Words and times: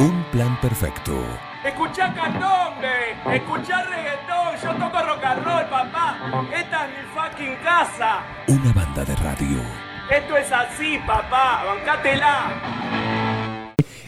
Un 0.00 0.24
plan 0.32 0.58
perfecto. 0.62 1.12
Escuchá 1.62 2.14
candombe, 2.14 3.12
escuchá 3.36 3.82
reggaetón, 3.82 4.56
yo 4.62 4.72
toco 4.82 4.98
rock 5.06 5.24
and 5.26 5.44
roll, 5.44 5.66
papá. 5.68 6.16
Esta 6.56 6.86
es 6.86 6.90
mi 6.90 7.04
fucking 7.12 7.56
casa. 7.62 8.22
Una 8.48 8.72
banda 8.72 9.04
de 9.04 9.14
radio. 9.16 9.58
Esto 10.10 10.38
es 10.38 10.50
así, 10.50 10.98
papá, 11.06 11.64
bancátela. 11.66 12.50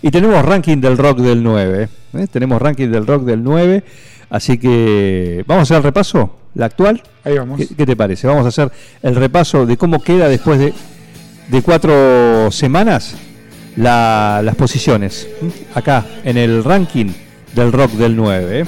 Y 0.01 0.11
tenemos 0.11 0.43
ranking 0.43 0.79
del 0.79 0.97
rock 0.97 1.19
del 1.19 1.43
9. 1.43 1.89
¿eh? 2.15 2.27
Tenemos 2.27 2.63
ranking 2.63 2.89
del 2.89 3.07
rock 3.07 3.25
del 3.25 3.45
9. 3.45 3.85
Así 4.31 4.57
que 4.57 5.45
vamos 5.47 5.61
a 5.61 5.65
hacer 5.65 5.77
el 5.77 5.83
repaso, 5.83 6.39
la 6.55 6.65
actual. 6.65 7.03
Ahí 7.23 7.37
vamos. 7.37 7.59
¿Qué, 7.59 7.69
qué 7.69 7.85
te 7.85 7.97
parece? 7.97 8.27
Vamos 8.27 8.47
a 8.47 8.49
hacer 8.49 8.73
el 9.03 9.15
repaso 9.15 9.67
de 9.67 9.77
cómo 9.77 10.03
queda 10.03 10.29
después 10.29 10.59
de, 10.59 10.73
de 11.49 11.63
cuatro 11.63 12.51
semanas 12.51 13.15
la- 13.77 14.41
las 14.45 14.55
posiciones. 14.57 15.27
Acá, 15.75 16.05
en 16.25 16.37
el 16.37 16.63
ranking 16.65 17.07
del 17.55 17.73
rock 17.73 17.93
del 17.93 18.17
9. 18.17 18.61
¿eh? 18.61 18.65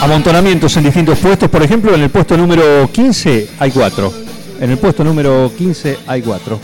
Amontonamientos 0.00 0.76
en 0.76 0.84
distintos 0.84 1.18
puestos. 1.18 1.48
Por 1.50 1.62
ejemplo, 1.62 1.94
en 1.94 2.02
el 2.02 2.10
puesto 2.10 2.36
número 2.36 2.88
15 2.92 3.48
hay 3.58 3.70
4. 3.70 4.12
En 4.60 4.70
el 4.70 4.78
puesto 4.78 5.02
número 5.04 5.50
15 5.56 5.98
hay 6.06 6.22
4. 6.22 6.60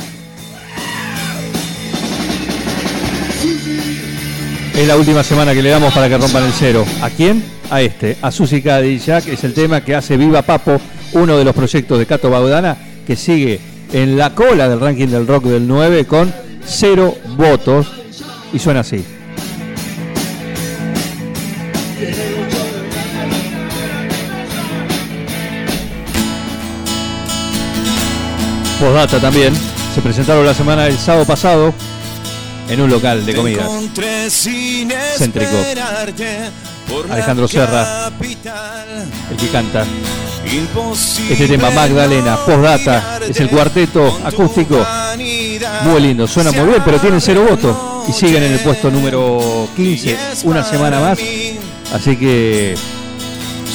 Es 4.77 4.89
la 4.89 4.97
última 4.97 5.23
semana 5.23 5.55
que 5.55 5.63
le 5.63 5.71
damos 5.71 5.93
para 5.95 6.09
que 6.09 6.19
rompan 6.19 6.45
el 6.45 6.53
cero. 6.53 6.85
¿A 7.01 7.09
quién? 7.11 7.45
A 7.71 7.81
este, 7.81 8.17
a 8.21 8.31
Susi 8.33 8.61
Cadillac. 8.61 9.27
Es 9.29 9.45
el 9.45 9.55
tema 9.55 9.81
que 9.83 9.95
hace 9.95 10.17
Viva 10.17 10.43
Papo, 10.43 10.81
uno 11.13 11.37
de 11.39 11.45
los 11.45 11.55
proyectos 11.55 11.99
de 11.99 12.07
Cato 12.07 12.29
Baudana, 12.29 12.77
que 13.07 13.15
sigue 13.15 13.61
en 13.95 14.19
la 14.19 14.35
cola 14.35 14.69
del 14.69 14.81
ranking 14.81 15.07
del 15.07 15.25
rock 15.25 15.45
del 15.45 15.69
9 15.69 16.05
con 16.05 16.35
cero 16.67 17.17
votos. 17.37 17.87
Y 18.53 18.59
suena 18.59 18.81
así. 18.81 19.05
Postdata 28.81 29.21
también. 29.21 29.55
Se 29.95 30.03
presentaron 30.03 30.45
la 30.45 30.55
semana 30.55 30.85
del 30.85 30.99
sábado 30.99 31.25
pasado 31.25 31.73
en 32.69 32.81
un 32.81 32.91
local 32.91 33.25
de 33.25 33.35
comidas. 33.35 33.69
Céntrico. 35.17 35.57
Alejandro 37.11 37.47
Serra, 37.47 38.11
el 39.31 39.37
que 39.37 39.49
canta. 39.49 39.85
Este 40.55 41.49
tema 41.49 41.71
Magdalena, 41.71 42.37
postdata, 42.37 43.19
es 43.29 43.41
el 43.41 43.49
cuarteto 43.49 44.21
acústico. 44.25 44.87
Muy 45.83 46.01
lindo, 46.01 46.29
suena 46.29 46.53
muy 46.53 46.69
bien, 46.69 46.83
pero 46.85 47.01
tienen 47.01 47.21
cero 47.21 47.45
votos. 47.49 47.77
Y 48.09 48.13
siguen 48.13 48.45
en 48.45 48.53
el 48.53 48.61
puesto 48.61 48.89
número 48.89 49.69
15, 49.75 50.17
una 50.45 50.63
semana 50.63 51.01
más. 51.01 51.19
Así 51.93 52.17
que. 52.17 52.77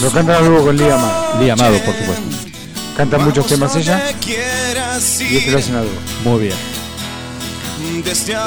Lo 0.02 0.10
cantan 0.12 0.48
luego 0.48 0.68
con 0.68 0.78
Lía 0.78 0.96
Amado. 0.96 1.42
Lía 1.42 1.54
Amado, 1.54 1.78
por 1.80 1.94
supuesto. 1.96 2.24
Cantan 2.96 3.26
muchos 3.26 3.46
temas 3.48 3.76
ella 3.76 4.02
y 4.26 5.38
este 5.38 5.52
lo 5.52 5.58
hacen 5.58 5.76
a 5.76 5.82
dúo. 5.82 5.92
Muy 6.24 6.44
bien. 6.44 6.56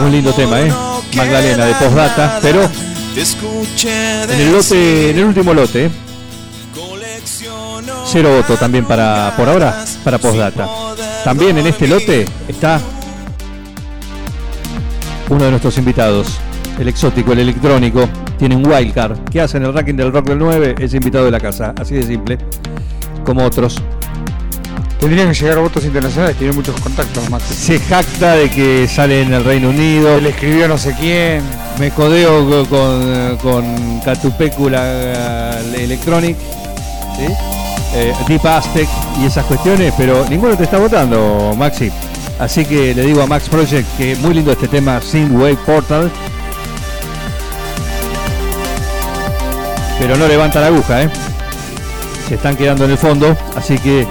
Un 0.00 0.10
lindo 0.10 0.33
tema, 0.33 0.60
¿eh? 0.60 0.72
Magdalena 1.14 1.66
de 1.66 1.75
postdata, 1.75 2.38
pero 2.41 2.62
en 2.64 4.41
el 4.41 4.53
lote, 4.53 5.10
en 5.10 5.19
el 5.19 5.25
último 5.25 5.53
lote, 5.53 5.86
¿eh? 5.86 5.91
Cero 8.12 8.30
voto 8.36 8.56
también 8.56 8.84
para, 8.84 9.32
por 9.36 9.48
ahora, 9.48 9.84
para 10.05 10.18
postdata. 10.18 10.66
También 11.24 11.56
en 11.58 11.66
este 11.66 11.86
lote 11.88 12.27
está 12.48 12.80
uno 15.28 15.44
de 15.44 15.50
nuestros 15.50 15.78
invitados, 15.78 16.38
el 16.78 16.88
exótico, 16.88 17.32
el 17.32 17.38
electrónico, 17.41 18.08
tiene 18.38 18.56
un 18.56 18.66
wildcard. 18.66 19.19
¿Qué 19.30 19.41
hace 19.41 19.56
en 19.56 19.64
el 19.64 19.72
ranking 19.72 19.94
del 19.94 20.12
rock 20.12 20.27
del 20.28 20.38
9? 20.38 20.74
Es 20.78 20.92
invitado 20.94 21.24
de 21.24 21.30
la 21.30 21.41
casa, 21.41 21.72
así 21.81 21.94
de 21.94 22.03
simple, 22.03 22.38
como 23.25 23.44
otros. 23.44 23.81
Tendrían 25.00 25.28
que 25.28 25.34
llegar 25.34 25.58
a 25.58 25.60
votos 25.62 25.84
internacionales, 25.84 26.37
tiene 26.37 26.53
muchos 26.53 26.78
contactos, 26.81 27.28
Maxi. 27.31 27.54
Se 27.54 27.78
jacta 27.81 28.34
de 28.37 28.48
que 28.50 28.87
sale 28.87 29.22
en 29.22 29.32
el 29.32 29.44
Reino 29.44 29.70
Unido. 29.70 30.20
Le 30.20 30.28
escribió 30.28 30.69
no 30.69 30.78
sé 30.78 30.94
quién. 31.00 31.42
Me 31.81 31.91
codeo 31.91 32.48
co- 32.48 32.66
con, 32.69 33.37
con 33.38 34.00
Catupécula 34.04 35.58
Electronic, 35.76 36.37
¿sí? 37.16 37.25
Eh, 37.94 38.14
Deep 38.26 38.47
Aztec 38.47 38.88
y 39.20 39.26
esas 39.26 39.44
cuestiones, 39.44 39.92
pero 39.97 40.25
ninguno 40.28 40.56
te 40.56 40.64
está 40.64 40.78
votando, 40.78 41.54
Maxi. 41.56 41.91
Así 42.38 42.64
que 42.64 42.94
le 42.94 43.03
digo 43.03 43.22
a 43.22 43.26
Max 43.26 43.48
Project 43.48 43.86
que 43.98 44.16
muy 44.16 44.34
lindo 44.34 44.50
este 44.53 44.66
tema, 44.66 45.00
Sync 45.00 45.30
Wave 45.32 45.56
Portal. 45.66 46.10
Pero 49.98 50.16
no 50.16 50.26
levanta 50.26 50.60
la 50.60 50.66
aguja, 50.69 51.02
¿eh? 51.02 51.10
Se 52.28 52.34
están 52.36 52.56
quedando 52.56 52.84
en 52.86 52.92
el 52.92 52.98
fondo, 52.98 53.36
así 53.56 53.78
que 53.78 54.06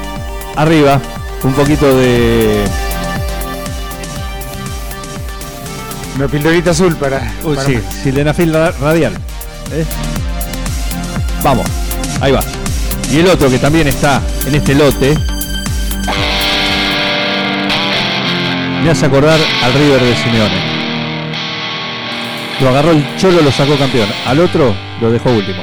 arriba, 0.56 1.00
un 1.44 1.54
poquito 1.54 1.98
de 1.98 2.64
Una 6.16 6.28
pildorita 6.28 6.72
azul 6.72 6.96
para. 6.98 7.20
Uy, 7.44 7.56
para 7.56 7.68
sí, 7.68 7.80
ra- 8.52 8.72
radial. 8.80 9.14
¿eh? 9.74 9.86
Vamos, 11.44 11.66
ahí 12.22 12.32
va. 12.32 12.42
Y 13.12 13.20
el 13.20 13.28
otro 13.28 13.50
que 13.50 13.60
también 13.60 13.88
está 13.88 14.22
en 14.48 14.56
este 14.56 14.74
lote. 14.74 15.18
Me 18.84 18.90
hace 18.90 19.06
acordar 19.06 19.40
al 19.64 19.74
River 19.74 20.02
de 20.02 20.16
Simeone. 20.16 20.72
Lo 22.62 22.70
agarró 22.70 22.92
el 22.92 23.18
Cholo, 23.18 23.42
lo 23.42 23.52
sacó 23.52 23.76
campeón. 23.78 24.08
Al 24.26 24.40
otro 24.40 24.74
lo 25.02 25.12
dejó 25.12 25.30
último. 25.32 25.62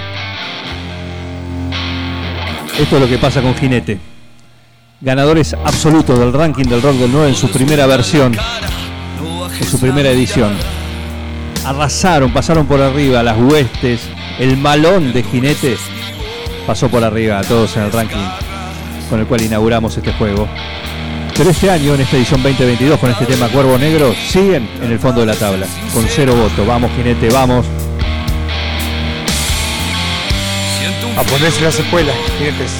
Esto 2.78 2.96
es 2.96 3.02
lo 3.02 3.08
que 3.08 3.18
pasa 3.18 3.40
con 3.40 3.54
Jinete. 3.54 3.98
Ganadores 5.00 5.54
absolutos 5.54 6.18
del 6.18 6.32
ranking 6.32 6.64
del 6.64 6.82
rock 6.82 6.96
del 6.96 7.12
9 7.12 7.28
en 7.28 7.34
su 7.34 7.48
primera 7.48 7.86
versión 7.86 8.36
en 9.60 9.66
su 9.66 9.78
primera 9.78 10.10
edición. 10.10 10.52
Arrasaron, 11.64 12.32
pasaron 12.32 12.66
por 12.66 12.80
arriba 12.80 13.22
las 13.22 13.38
huestes, 13.38 14.00
el 14.38 14.56
malón 14.56 15.12
de 15.12 15.22
jinete 15.22 15.76
pasó 16.68 16.90
por 16.90 17.02
arriba 17.02 17.38
a 17.38 17.42
todos 17.42 17.74
en 17.78 17.84
el 17.84 17.90
ranking 17.90 18.18
con 19.08 19.18
el 19.18 19.26
cual 19.26 19.40
inauguramos 19.40 19.96
este 19.96 20.12
juego. 20.12 20.46
Pero 21.34 21.48
este 21.48 21.70
año, 21.70 21.94
en 21.94 22.02
esta 22.02 22.18
edición 22.18 22.42
2022, 22.42 23.00
con 23.00 23.10
este 23.10 23.24
tema 23.24 23.48
Cuervo 23.48 23.78
Negro, 23.78 24.14
siguen 24.14 24.68
en 24.82 24.92
el 24.92 24.98
fondo 24.98 25.20
de 25.22 25.28
la 25.28 25.34
tabla, 25.34 25.66
con 25.94 26.04
cero 26.06 26.34
votos. 26.36 26.66
Vamos, 26.66 26.90
jinete, 26.94 27.30
vamos. 27.30 27.64
A 31.16 31.22
ponerse 31.22 31.62
las 31.62 31.78
espuelas, 31.78 32.14
jinetes. 32.36 32.70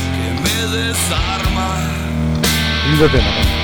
Lindo 2.90 3.08
tema. 3.08 3.57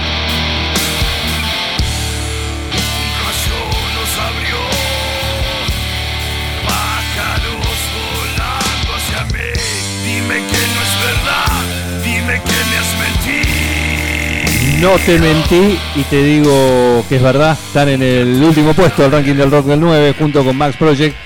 No 14.84 14.99
te 14.99 15.19
mentí 15.19 15.78
y 15.97 16.03
te 16.10 16.22
digo 16.22 17.05
que 17.09 17.16
es 17.16 17.22
verdad. 17.22 17.56
Están 17.66 17.88
en 17.88 18.03
el 18.03 18.43
último 18.43 18.75
puesto 18.75 19.03
del 19.03 19.12
ranking 19.12 19.34
del 19.34 19.50
rock 19.50 19.65
del 19.65 19.81
9 19.81 20.15
junto 20.19 20.44
con 20.44 20.55
Max 20.56 20.77
Project, 20.77 21.16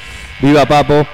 Viva 0.41 0.65
Papo, 0.65 1.05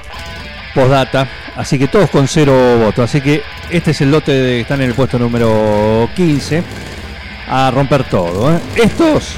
Postdata. 0.75 1.27
Así 1.57 1.79
que 1.79 1.89
todos 1.89 2.11
con 2.11 2.29
cero 2.29 2.79
votos. 2.79 3.05
Así 3.05 3.23
que 3.23 3.43
este 3.71 3.93
es 3.93 4.01
el 4.03 4.11
lote 4.11 4.33
de 4.33 4.61
están 4.61 4.83
en 4.83 4.91
el 4.91 4.95
puesto 4.95 5.19
número 5.19 6.11
15. 6.17 6.63
A 7.49 7.71
romper 7.71 8.05
todo. 8.05 8.55
¿eh? 8.55 8.61
Estos 8.77 9.37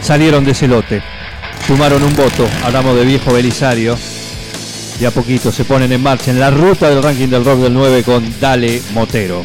salieron 0.00 0.42
de 0.42 0.52
ese 0.52 0.68
lote. 0.68 1.02
Sumaron 1.66 2.02
un 2.02 2.16
voto. 2.16 2.48
Hablamos 2.64 2.96
de 2.96 3.04
viejo 3.04 3.34
Belisario. 3.34 3.98
Y 4.98 5.04
a 5.04 5.10
poquito 5.10 5.52
se 5.52 5.64
ponen 5.64 5.92
en 5.92 6.02
marcha 6.02 6.30
en 6.30 6.40
la 6.40 6.50
ruta 6.50 6.88
del 6.88 7.02
ranking 7.02 7.28
del 7.28 7.44
rock 7.44 7.60
del 7.60 7.74
9 7.74 8.04
con 8.04 8.40
Dale 8.40 8.80
Motero. 8.94 9.44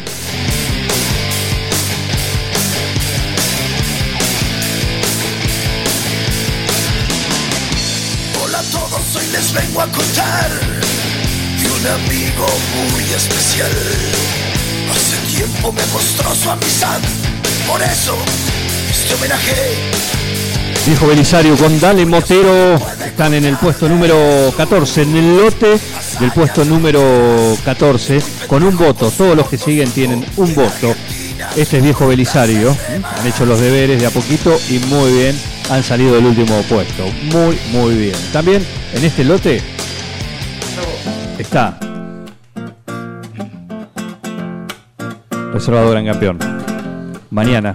Les 9.52 9.66
vengo 9.66 9.80
a 9.80 9.86
contar 9.86 10.50
de 11.60 11.70
un 11.70 11.86
amigo 11.86 12.46
muy 12.92 13.02
especial 13.14 13.70
hace 14.90 15.36
tiempo 15.36 15.72
me 15.72 15.84
mostró 15.92 16.34
su 16.34 16.50
amistad 16.50 16.98
por 17.66 17.80
eso 17.82 18.16
este 18.90 19.14
homenaje 19.14 19.54
Viejo 20.86 21.06
Belisario 21.06 21.56
con 21.56 22.08
Motero 22.08 22.76
están 23.04 23.34
en 23.34 23.44
el 23.44 23.56
puesto 23.56 23.88
número 23.88 24.52
14, 24.56 25.02
en 25.02 25.16
el 25.16 25.36
lote 25.36 25.78
del 26.18 26.32
puesto 26.32 26.64
número 26.64 27.56
14, 27.64 28.20
con 28.46 28.62
un 28.62 28.74
voto. 28.74 29.10
Todos 29.10 29.36
los 29.36 29.48
que 29.50 29.58
siguen 29.58 29.90
tienen 29.90 30.24
un 30.36 30.54
voto. 30.54 30.94
Este 31.56 31.76
es 31.76 31.82
Viejo 31.82 32.06
Belisario. 32.06 32.74
Han 33.18 33.26
hecho 33.26 33.44
los 33.44 33.60
deberes 33.60 34.00
de 34.00 34.06
a 34.06 34.10
poquito 34.10 34.58
y 34.70 34.78
muy 34.78 35.12
bien. 35.12 35.57
Han 35.70 35.82
salido 35.82 36.14
del 36.14 36.26
último 36.26 36.60
puesto. 36.68 37.04
Muy, 37.32 37.58
muy 37.72 37.94
bien. 37.96 38.16
También 38.32 38.64
en 38.94 39.04
este 39.04 39.24
lote 39.24 39.60
está 41.38 41.78
reservado 45.52 45.90
gran 45.90 46.06
campeón. 46.06 46.38
Mañana, 47.30 47.74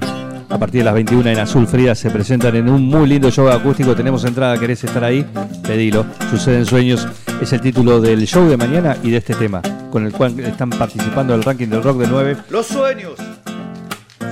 a 0.50 0.58
partir 0.58 0.82
de 0.82 0.86
las 0.86 0.94
21 0.94 1.30
en 1.30 1.40
Azul 1.40 1.68
Frida, 1.68 1.96
se 1.96 2.10
presentan 2.10 2.56
en 2.56 2.70
un 2.70 2.84
muy 2.84 3.08
lindo 3.08 3.30
show 3.30 3.48
acústico. 3.50 3.96
Tenemos 3.96 4.24
entrada, 4.26 4.58
¿querés 4.58 4.84
estar 4.84 5.04
ahí? 5.04 5.26
Pedilo. 5.66 6.06
Suceden 6.32 6.66
sueños. 6.66 7.08
Es 7.42 7.54
el 7.54 7.62
título 7.62 8.00
del 8.00 8.26
show 8.26 8.48
de 8.48 8.58
mañana 8.58 8.98
y 9.04 9.12
de 9.12 9.18
este 9.18 9.36
tema, 9.36 9.62
con 9.92 10.06
el 10.06 10.14
cual 10.14 10.40
están 10.40 10.70
participando 10.70 11.34
del 11.34 11.44
ranking 11.44 11.68
del 11.68 11.84
rock 11.84 12.00
de 12.00 12.08
9. 12.08 12.38
Los 12.50 12.68
sueños 12.68 13.16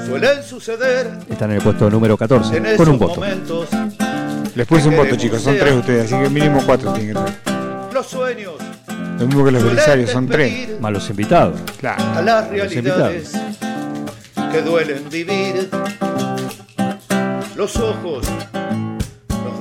suelen 0.06 0.44
suceder 0.44 1.12
Están 1.30 1.51
en 1.51 1.57
el 1.57 1.63
puesto 1.63 1.89
número 1.89 2.18
14, 2.18 2.57
en 2.57 2.77
con 2.77 2.89
un 2.89 3.00
voto. 3.00 3.15
momentos. 3.15 3.69
Les 4.56 4.68
puse 4.68 4.88
un 4.89 4.95
voto, 4.98 5.15
chicos. 5.15 5.42
Son 5.42 5.57
tres 5.57 5.74
ustedes, 5.74 6.12
así 6.12 6.21
que 6.24 6.30
mínimo 6.30 6.62
cuatro 6.65 6.92
tienen 6.94 7.15
que 7.15 7.19
tener. 7.21 7.94
Los 7.94 8.07
sueños 8.07 8.53
Lo 9.19 9.27
mismo 9.27 9.45
que 9.45 9.51
los 9.51 9.63
belisarios, 9.63 10.09
son 10.09 10.27
tres. 10.27 10.80
Más 10.80 10.92
los 10.92 11.09
invitados. 11.09 11.59
Claro. 11.80 12.03
a 12.15 12.21
las 12.21 12.51
Los 12.51 12.71
realidades 12.74 13.31
que 14.51 14.62
duelen 14.62 15.09
vivir. 15.09 15.69
Los 17.56 17.75
ojos, 17.77 18.25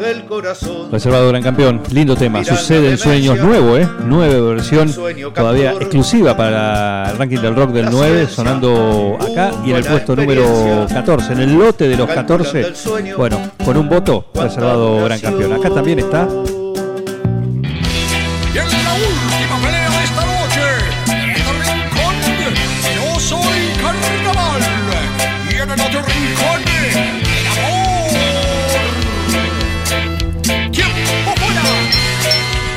del 0.00 0.24
corazón. 0.24 0.90
Reservado 0.90 1.28
gran 1.28 1.42
campeón, 1.42 1.82
lindo 1.92 2.16
tema. 2.16 2.44
Sucede 2.44 2.90
en 2.90 2.98
sueños 2.98 3.38
nuevo, 3.38 3.76
¿eh? 3.76 3.88
Nueve 4.04 4.40
versión 4.40 4.92
todavía 5.34 5.72
exclusiva 5.72 6.36
para 6.36 7.10
el 7.10 7.18
ranking 7.18 7.38
del 7.38 7.54
rock 7.54 7.70
del 7.70 7.84
La 7.86 7.90
9, 7.90 8.16
ciencia. 8.16 8.36
sonando 8.36 9.18
acá 9.20 9.52
y 9.64 9.70
en 9.70 9.76
el 9.76 9.84
puesto 9.84 10.16
número 10.16 10.42
experiencia. 10.42 10.96
14. 10.96 11.32
En 11.32 11.40
el 11.40 11.58
lote 11.58 11.88
de 11.88 11.96
los 11.96 12.06
Calculando 12.06 12.44
14, 12.44 12.60
el 12.60 12.76
sueño. 12.76 13.16
bueno, 13.16 13.40
con 13.64 13.76
un 13.76 13.88
voto, 13.88 14.26
reservado 14.34 15.04
gran 15.04 15.20
campeón. 15.20 15.52
Acá 15.52 15.70
también 15.70 15.98
está 16.00 16.28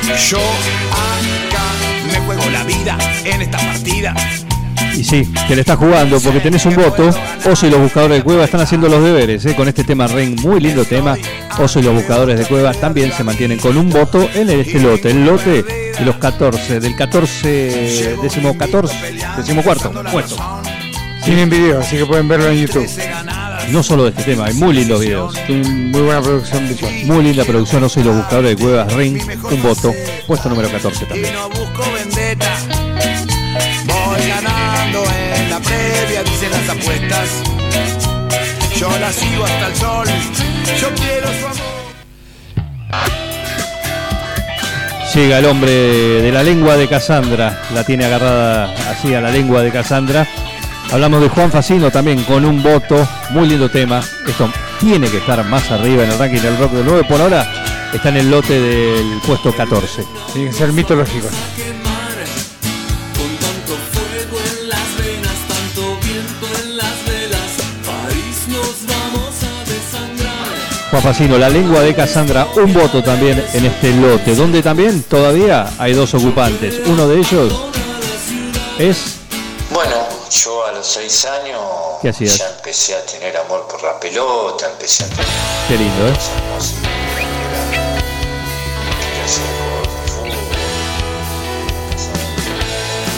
Yo 0.06 0.38
acá 0.38 1.62
me 2.12 2.20
juego 2.26 2.50
la 2.50 2.62
vida 2.64 2.98
en 3.24 3.40
esta 3.40 3.56
partida. 3.56 4.14
Y 4.94 5.02
sí, 5.02 5.26
que 5.48 5.54
le 5.54 5.62
está 5.62 5.76
jugando 5.76 6.20
porque 6.20 6.40
tenés 6.40 6.66
un 6.66 6.74
voto. 6.76 7.08
Oso 7.50 7.66
y 7.66 7.70
los 7.70 7.80
buscadores 7.80 8.18
de 8.18 8.22
cueva 8.22 8.44
están 8.44 8.60
haciendo 8.60 8.88
los 8.88 9.02
deberes 9.02 9.46
¿eh? 9.46 9.56
con 9.56 9.66
este 9.66 9.82
tema 9.82 10.06
Ring, 10.06 10.38
muy 10.40 10.60
lindo 10.60 10.84
tema. 10.84 11.16
Oso 11.58 11.80
y 11.80 11.82
los 11.82 11.94
buscadores 11.94 12.38
de 12.38 12.44
cueva 12.44 12.74
también 12.74 13.12
se 13.12 13.24
mantienen 13.24 13.58
con 13.58 13.78
un 13.78 13.88
voto 13.88 14.28
en 14.34 14.50
este 14.50 14.78
lote, 14.78 15.10
el 15.10 15.24
lote 15.24 15.62
de 15.62 16.04
los 16.04 16.16
14, 16.16 16.80
del 16.80 16.94
14, 16.94 18.16
décimo 18.22 18.58
14, 18.58 18.94
décimo 19.38 19.62
cuarto 19.62 19.90
puesto. 20.12 20.36
Tienen 21.24 21.48
video, 21.48 21.80
así 21.80 21.96
que 21.96 22.04
pueden 22.04 22.28
verlo 22.28 22.50
en 22.50 22.66
YouTube. 22.66 22.86
No 23.70 23.82
solo 23.82 24.04
de 24.04 24.10
este 24.10 24.22
tema, 24.22 24.46
hay 24.46 24.54
muy 24.54 24.74
lindos 24.74 25.00
videos. 25.00 25.34
Muy 25.48 26.00
buena 26.02 26.20
producción 26.22 26.68
visual. 26.68 26.92
Muy 27.04 27.24
linda 27.24 27.44
producción, 27.44 27.82
Oso 27.84 28.00
y 28.00 28.04
los 28.04 28.16
buscadores 28.16 28.56
de 28.56 28.62
cuevas 28.62 28.92
Ring, 28.92 29.20
un 29.50 29.62
voto, 29.62 29.92
puesto 30.26 30.48
número 30.48 30.68
14 30.70 31.04
Y 31.04 31.08
también. 31.08 31.34
no 31.34 31.48
busco 31.48 31.84
vendetta. 31.92 32.56
Voy 33.86 34.28
ganando 34.28 35.04
en 35.36 35.50
la 35.50 35.60
previa, 35.60 36.22
dicen 36.22 36.50
las 36.50 36.68
apuestas. 36.68 37.28
Yo 38.76 38.88
la 38.98 39.12
sigo 39.12 39.44
hasta 39.44 39.66
el 39.66 39.76
sol. 39.76 40.06
Yo 40.80 40.88
quiero 40.94 41.28
su 41.28 41.46
amor. 41.46 41.64
Llega 45.14 45.38
el 45.38 45.46
hombre 45.46 45.70
de 45.70 46.32
la 46.32 46.42
lengua 46.42 46.76
de 46.76 46.88
Cassandra, 46.88 47.62
la 47.72 47.84
tiene 47.84 48.04
agarrada 48.04 48.72
así 48.90 49.14
a 49.14 49.20
la 49.20 49.30
lengua 49.30 49.62
de 49.62 49.70
Cassandra. 49.70 50.26
Hablamos 50.92 51.20
de 51.20 51.28
Juan 51.28 51.50
Facino 51.50 51.90
también 51.90 52.22
con 52.24 52.44
un 52.44 52.62
voto, 52.62 53.06
muy 53.30 53.48
lindo 53.48 53.68
tema. 53.68 54.00
Esto 54.26 54.48
tiene 54.78 55.10
que 55.10 55.18
estar 55.18 55.44
más 55.44 55.70
arriba 55.70 56.04
en 56.04 56.10
el 56.10 56.18
ranking 56.18 56.40
del 56.40 56.56
rock 56.58 56.72
del 56.72 56.86
9. 56.86 57.04
Por 57.08 57.20
ahora 57.20 57.46
está 57.92 58.10
en 58.10 58.18
el 58.18 58.30
lote 58.30 58.60
del 58.60 59.20
puesto 59.26 59.52
14. 59.52 60.04
Tienen 60.32 60.52
que 60.52 60.58
ser 60.58 60.72
mitológicos. 60.72 61.32
Juan 70.90 71.02
Facino, 71.02 71.38
la 71.38 71.48
lengua 71.48 71.80
de 71.80 71.92
Cassandra, 71.92 72.46
un 72.54 72.72
voto 72.72 73.02
también 73.02 73.42
en 73.52 73.64
este 73.64 73.92
lote, 73.96 74.36
donde 74.36 74.62
también 74.62 75.02
todavía 75.02 75.66
hay 75.76 75.92
dos 75.92 76.14
ocupantes. 76.14 76.82
Uno 76.86 77.08
de 77.08 77.18
ellos 77.18 77.64
es 78.78 79.23
los 80.84 80.92
seis 80.92 81.24
años 81.24 81.62
¿Qué 82.02 82.10
hacías? 82.10 82.36
ya 82.38 82.48
empecé 82.50 82.94
a 82.94 83.00
tener 83.06 83.34
amor 83.38 83.66
por 83.68 83.82
la 83.82 83.98
pelota, 83.98 84.66
empecé 84.70 85.04
a 85.04 85.08
tener 85.08 85.24
Qué 85.66 85.78
lindo, 85.78 86.08
¿eh? 86.08 86.12
cosas. 86.54 86.74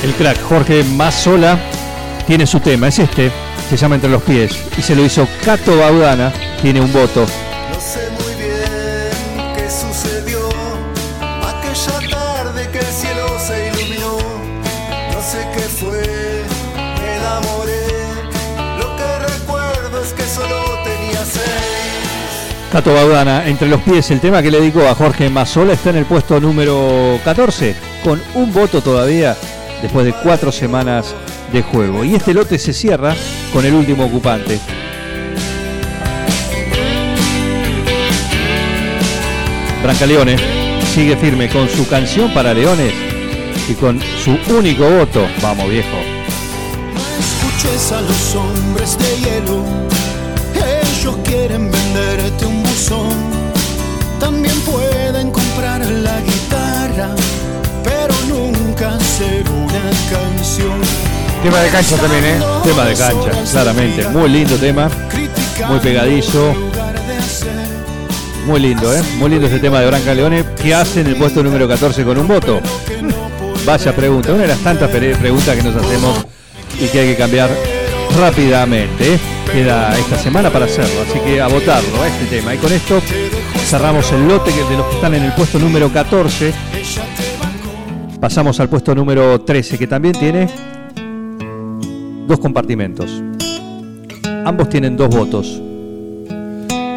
El 0.02 0.14
crack 0.14 0.40
Jorge 0.42 0.84
Mazzola 0.84 1.58
tiene 2.26 2.46
su 2.46 2.60
tema, 2.60 2.88
es 2.88 2.98
este, 2.98 3.30
se 3.68 3.76
llama 3.76 3.96
Entre 3.96 4.10
los 4.10 4.22
pies, 4.22 4.52
y 4.78 4.82
se 4.82 4.94
lo 4.94 5.04
hizo 5.04 5.26
Cato 5.44 5.76
Baudana, 5.76 6.32
tiene 6.62 6.80
un 6.80 6.92
voto. 6.92 7.22
No 7.22 7.80
sé 7.80 8.08
muy 8.10 8.34
bien 8.34 9.54
qué 9.56 9.68
sucedió 9.70 10.48
aquella 11.42 12.10
tarde 12.10 12.68
que 12.70 12.78
el 12.78 12.86
cielo 12.86 13.26
se 13.44 13.68
iluminó. 13.68 14.18
No 15.12 15.22
sé 15.22 15.46
qué 15.54 15.60
fue, 15.62 16.02
Cato 22.76 22.92
Baudana, 22.92 23.46
Entre 23.46 23.70
los 23.70 23.80
pies, 23.80 24.10
el 24.10 24.20
tema 24.20 24.42
que 24.42 24.50
le 24.50 24.60
dedicó 24.60 24.86
a 24.86 24.94
Jorge 24.94 25.30
Mazzola 25.30 25.72
está 25.72 25.88
en 25.88 25.96
el 25.96 26.04
puesto 26.04 26.38
número 26.38 27.18
14, 27.24 27.74
con 28.04 28.20
un 28.34 28.52
voto 28.52 28.82
todavía 28.82 29.34
después 29.80 30.04
de 30.04 30.12
cuatro 30.12 30.52
semanas 30.52 31.14
de 31.54 31.62
juego. 31.62 32.04
Y 32.04 32.14
este 32.14 32.34
lote 32.34 32.58
se 32.58 32.74
cierra 32.74 33.16
con 33.50 33.64
el 33.64 33.72
último 33.72 34.04
ocupante. 34.04 34.60
Brancaleone 39.82 40.36
sigue 40.92 41.16
firme 41.16 41.48
con 41.48 41.70
su 41.70 41.88
canción 41.88 42.34
para 42.34 42.52
Leones 42.52 42.92
y 43.70 43.72
con 43.72 43.98
su 44.22 44.36
único 44.54 44.86
voto. 44.86 45.26
Vamos 45.40 45.70
viejo. 45.70 45.96
escuches 47.18 47.92
a 47.92 48.02
los 48.02 48.34
hombres 48.34 48.98
de 48.98 49.16
hielo. 49.20 49.64
Ellos 50.92 51.16
quieren 51.24 51.70
Tema 61.42 61.60
de 61.60 61.68
cancha 61.70 61.96
también, 61.96 62.24
¿eh? 62.24 62.38
Tema 62.64 62.84
de 62.84 62.94
cancha, 62.94 63.30
claramente. 63.50 64.08
Muy 64.08 64.28
lindo 64.30 64.56
tema. 64.56 64.88
Muy 65.68 65.78
pegadizo. 65.80 66.54
Muy 68.46 68.60
lindo, 68.60 68.94
¿eh? 68.94 69.02
Muy 69.18 69.30
lindo 69.30 69.46
este 69.46 69.58
tema 69.58 69.80
de 69.80 69.86
Branca 69.86 70.14
Leone. 70.14 70.44
¿Qué 70.62 70.74
hace 70.74 71.00
en 71.02 71.08
el 71.08 71.16
puesto 71.16 71.42
número 71.42 71.68
14 71.68 72.04
con 72.04 72.18
un 72.18 72.26
voto? 72.28 72.60
Vaya 73.64 73.94
pregunta. 73.94 74.32
Una 74.32 74.42
de 74.42 74.48
las 74.48 74.58
tantas 74.60 74.88
pre- 74.90 75.14
preguntas 75.16 75.56
que 75.56 75.62
nos 75.62 75.76
hacemos 75.76 76.24
y 76.80 76.86
que 76.86 77.00
hay 77.00 77.06
que 77.08 77.16
cambiar 77.16 77.50
rápidamente. 78.18 79.14
¿eh? 79.14 79.18
Queda 79.52 79.96
esta 79.98 80.18
semana 80.18 80.50
para 80.50 80.64
hacerlo. 80.66 81.02
Así 81.08 81.18
que 81.20 81.40
a 81.40 81.48
votarlo, 81.48 82.02
a 82.02 82.08
este 82.08 82.24
tema. 82.36 82.54
Y 82.54 82.58
con 82.58 82.72
esto 82.72 83.00
cerramos 83.68 84.10
el 84.12 84.26
lote 84.28 84.52
que- 84.52 84.62
de 84.64 84.76
los 84.76 84.86
que 84.86 84.94
están 84.96 85.14
en 85.14 85.24
el 85.24 85.32
puesto 85.32 85.58
número 85.58 85.92
14. 85.92 86.52
Pasamos 88.20 88.58
al 88.60 88.68
puesto 88.68 88.94
número 88.94 89.40
13, 89.42 89.78
que 89.78 89.86
también 89.86 90.14
tiene 90.18 90.48
dos 92.26 92.38
compartimentos. 92.40 93.22
Ambos 94.44 94.68
tienen 94.68 94.96
dos 94.96 95.08
votos. 95.08 95.60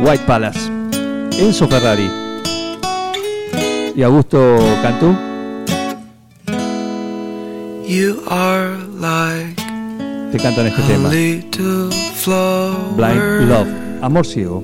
White 0.02 0.24
Palace, 0.26 0.72
Enzo 1.38 1.68
Ferrari 1.68 2.10
y 3.96 4.02
Augusto 4.02 4.58
Cantú. 4.82 5.16
You 7.86 8.22
are 8.30 8.78
like 9.00 9.56
Te 10.32 10.38
cantan 10.38 10.68
este 10.68 10.82
tema. 10.84 11.10
Blind 12.96 13.50
Love, 13.50 13.68
Amor 14.02 14.26
Ciego. 14.26 14.64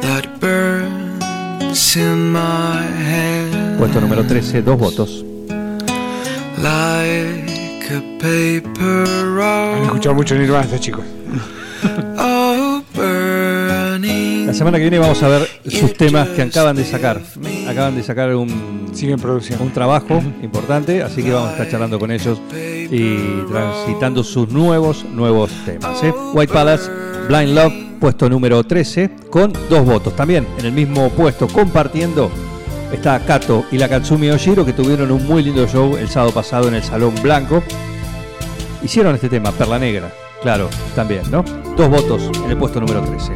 that 0.00 0.26
burns 0.40 1.96
in 1.96 2.32
my 2.32 2.82
hand. 2.82 3.78
Puesto 3.78 4.00
número 4.00 4.24
13, 4.24 4.62
dos 4.62 4.78
votos. 4.78 5.25
Like 6.58 7.86
a 7.90 8.00
paper 8.18 9.40
Han 9.40 9.84
escuchado 9.84 10.14
mucho 10.14 10.34
Nirvana 10.34 10.64
estos 10.64 10.80
chicos. 10.80 11.04
Oh, 12.18 12.82
La 12.96 14.54
semana 14.54 14.78
que 14.78 14.84
viene 14.84 14.98
vamos 14.98 15.22
a 15.22 15.28
ver 15.28 15.48
sus 15.68 15.94
temas 15.94 16.28
que 16.30 16.42
acaban 16.42 16.76
de 16.76 16.84
sacar. 16.84 17.20
Acaban 17.68 17.94
de 17.94 18.02
sacar 18.02 18.34
un, 18.34 18.90
Siguen 18.94 19.18
producción. 19.18 19.60
un 19.60 19.72
trabajo 19.72 20.22
importante, 20.42 21.02
así 21.02 21.22
que 21.22 21.32
vamos 21.32 21.50
a 21.50 21.52
estar 21.52 21.68
charlando 21.70 21.98
con 21.98 22.10
ellos 22.10 22.40
y 22.52 23.42
transitando 23.48 24.24
sus 24.24 24.48
nuevos, 24.48 25.04
nuevos 25.04 25.50
temas. 25.64 26.02
¿eh? 26.02 26.12
White 26.32 26.52
Palace, 26.52 26.90
Blind 27.28 27.54
Love, 27.54 27.74
puesto 28.00 28.28
número 28.30 28.64
13, 28.64 29.10
con 29.30 29.52
dos 29.68 29.84
votos. 29.84 30.16
También 30.16 30.46
en 30.58 30.64
el 30.66 30.72
mismo 30.72 31.10
puesto, 31.10 31.46
compartiendo, 31.48 32.30
está 32.92 33.18
Kato 33.20 33.64
y 33.70 33.78
la 33.78 33.88
Katsumi 33.88 34.30
Oshiro, 34.30 34.64
que 34.64 34.72
tuvieron 34.72 35.10
un 35.10 35.26
muy 35.26 35.42
lindo 35.42 35.66
show 35.66 35.96
el 35.96 36.08
sábado 36.08 36.32
pasado 36.32 36.68
en 36.68 36.74
el 36.74 36.82
Salón 36.82 37.14
Blanco. 37.22 37.62
Hicieron 38.82 39.14
este 39.14 39.28
tema, 39.28 39.50
Perla 39.52 39.78
Negra, 39.78 40.12
claro, 40.42 40.68
también, 40.94 41.22
¿no? 41.30 41.42
Dos 41.76 41.88
votos 41.88 42.30
en 42.44 42.50
el 42.50 42.56
puesto 42.56 42.80
número 42.80 43.00
13. 43.02 43.32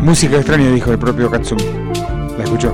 Música 0.00 0.36
extraña, 0.36 0.70
dijo 0.70 0.92
el 0.92 0.98
propio 0.98 1.30
Katsumi. 1.30 1.62
¿La 2.38 2.44
escuchó? 2.44 2.72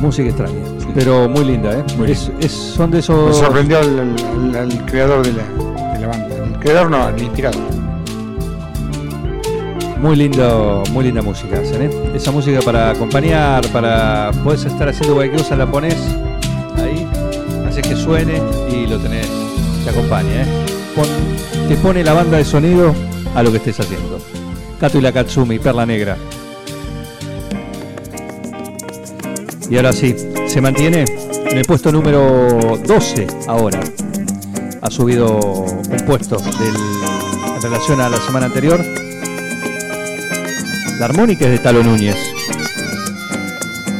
Música 0.00 0.28
extraña, 0.28 0.60
pero 0.94 1.28
muy 1.28 1.44
linda, 1.44 1.72
¿eh? 1.78 1.84
Muy 1.96 2.10
Es- 2.10 2.30
es- 2.40 2.52
son 2.52 2.90
de 2.90 2.96
Me 2.96 3.00
esos... 3.00 3.36
sorprendió 3.36 3.78
al, 3.78 3.98
al- 4.00 4.56
al 4.56 4.86
creador 4.86 5.24
de 5.24 5.32
la, 5.32 5.42
creador 6.64 6.90
no. 6.90 7.10
Muy 10.00 10.16
lindo, 10.16 10.82
muy 10.90 11.04
linda 11.04 11.22
música 11.22 11.60
¿eh? 11.62 11.90
Esa 12.14 12.30
música 12.30 12.60
para 12.60 12.90
acompañar, 12.90 13.66
para 13.68 14.30
podés 14.42 14.64
estar 14.64 14.88
haciendo 14.88 15.14
cualquier 15.14 15.42
cosa, 15.42 15.56
la 15.56 15.70
pones 15.70 15.96
ahí, 16.76 17.06
haces 17.68 17.86
que 17.86 17.94
suene 17.94 18.40
y 18.70 18.86
lo 18.86 18.98
tenés, 18.98 19.28
te 19.84 19.90
acompaña, 19.90 20.42
¿eh? 20.42 20.46
Te 21.68 21.76
pone 21.76 22.02
la 22.02 22.14
banda 22.14 22.38
de 22.38 22.44
sonido 22.44 22.94
a 23.34 23.42
lo 23.42 23.50
que 23.50 23.58
estés 23.58 23.80
haciendo. 23.80 24.18
Kato 24.80 24.98
y 24.98 25.00
la 25.02 25.12
Katsumi, 25.12 25.58
Perla 25.58 25.84
Negra. 25.84 26.16
Y 29.68 29.76
ahora 29.76 29.92
sí, 29.92 30.14
se 30.46 30.60
mantiene 30.60 31.04
en 31.46 31.58
el 31.58 31.64
puesto 31.64 31.90
número 31.90 32.78
12 32.86 33.26
ahora. 33.48 33.80
Ha 34.82 34.90
subido 34.90 35.64
un 35.90 35.98
puesto 36.06 36.36
del- 36.36 37.54
en 37.56 37.62
relación 37.62 38.00
a 38.00 38.08
la 38.08 38.18
semana 38.18 38.46
anterior. 38.46 38.84
La 40.98 41.06
armónica 41.06 41.44
es 41.46 41.50
de 41.52 41.58
Talo 41.58 41.82
Núñez. 41.82 42.16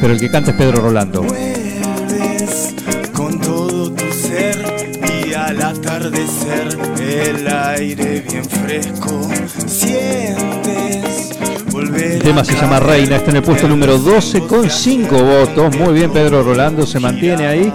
Pero 0.01 0.13
el 0.13 0.19
que 0.19 0.29
canta 0.29 0.51
es 0.51 0.57
Pedro 0.57 0.81
Rolando. 0.81 1.23
Vuelves 1.23 2.73
con 3.13 3.39
todo 3.39 3.91
tu 3.91 4.11
ser 4.13 4.97
y 5.25 5.33
al 5.33 5.61
atardecer 5.61 6.77
el 6.99 7.47
aire 7.47 8.21
bien 8.29 8.45
fresco 8.45 9.29
sientes 9.67 11.31
El 11.97 12.21
tema 12.21 12.43
se 12.43 12.53
llama 12.55 12.79
Reina, 12.79 13.17
está 13.17 13.31
en 13.31 13.37
el 13.37 13.43
puesto 13.43 13.67
número 13.67 13.97
12 13.97 14.41
con 14.41 14.69
5 14.69 15.15
votos. 15.23 15.75
Muy 15.77 15.93
bien, 15.93 16.11
Pedro 16.11 16.43
Rolando 16.43 16.85
se 16.85 16.99
mantiene 16.99 17.47
ahí. 17.47 17.73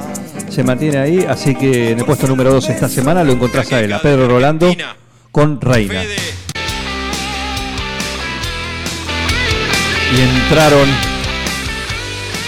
Se 0.51 0.65
mantiene 0.65 0.99
ahí, 0.99 1.25
así 1.29 1.55
que 1.55 1.91
en 1.91 2.01
el 2.01 2.05
puesto 2.05 2.27
número 2.27 2.53
12 2.53 2.73
esta 2.73 2.89
semana 2.89 3.23
lo 3.23 3.33
encontrás 3.33 3.73
a 3.73 3.81
él, 3.81 3.93
a 3.93 4.03
Pedro 4.03 4.29
Rolando 4.29 4.75
con 5.31 5.61
Reina. 5.61 6.03
Y 10.13 10.21
entraron 10.21 10.89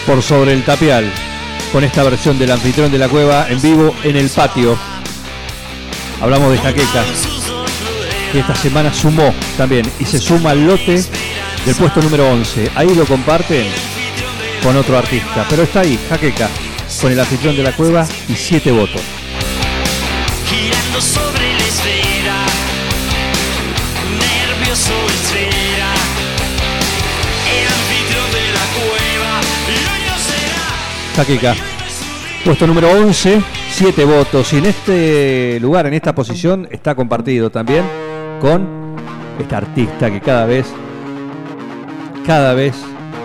por 0.05 0.21
sobre 0.21 0.53
el 0.53 0.65
tapial 0.65 1.05
con 1.71 1.85
esta 1.85 2.03
versión 2.03 2.41
del 2.41 2.51
anfitrión 2.51 2.91
de 2.91 2.99
la 2.99 3.09
cueva 3.09 3.47
en 3.49 3.63
vivo 3.63 3.95
en 4.03 4.17
el 4.17 4.29
patio. 4.29 4.77
Hablamos 6.21 6.51
de 6.51 6.59
Jaqueca, 6.59 7.05
que 8.33 8.41
esta 8.41 8.57
semana 8.57 8.93
sumó 8.93 9.33
también 9.57 9.89
y 10.01 10.05
se 10.05 10.19
suma 10.19 10.51
al 10.51 10.67
lote 10.67 11.05
del 11.65 11.75
puesto 11.77 12.03
número 12.03 12.29
11. 12.33 12.73
Ahí 12.75 12.93
lo 12.97 13.07
comparten 13.07 13.67
con 14.61 14.77
otro 14.77 14.99
artista, 14.99 15.47
pero 15.49 15.63
está 15.63 15.81
ahí, 15.81 15.99
Jaqueca, 16.09 16.49
con 17.03 17.11
el 17.11 17.19
anfitrión 17.19 17.57
de 17.57 17.65
la 17.65 17.73
cueva 17.73 18.07
y 18.29 18.35
7 18.35 18.71
votos. 18.71 19.03
girando 20.49 21.01
sobre 21.01 21.53
la 21.53 21.59
esfera, 21.59 22.47
nervioso 24.21 24.93
espera, 25.09 25.91
el 27.51 27.67
anfitrión 27.67 28.31
de 28.31 28.53
la 28.53 28.65
cueva, 28.79 29.41
y 29.67 29.71
hoy 29.73 30.03
no 30.07 30.17
será. 30.17 31.17
Jaqueca, 31.17 31.57
puesto 32.45 32.69
número 32.69 32.89
11, 32.93 33.43
7 33.73 34.05
votos. 34.05 34.53
Y 34.53 34.59
en 34.59 34.67
este 34.67 35.59
lugar, 35.61 35.87
en 35.87 35.95
esta 35.95 36.15
posición, 36.15 36.69
está 36.71 36.95
compartido 36.95 37.51
también 37.51 37.85
con 38.41 38.95
esta 39.41 39.57
artista 39.57 40.09
que 40.09 40.21
cada 40.21 40.47
vez, 40.47 40.67
cada 42.25 42.55
vez 42.55 42.77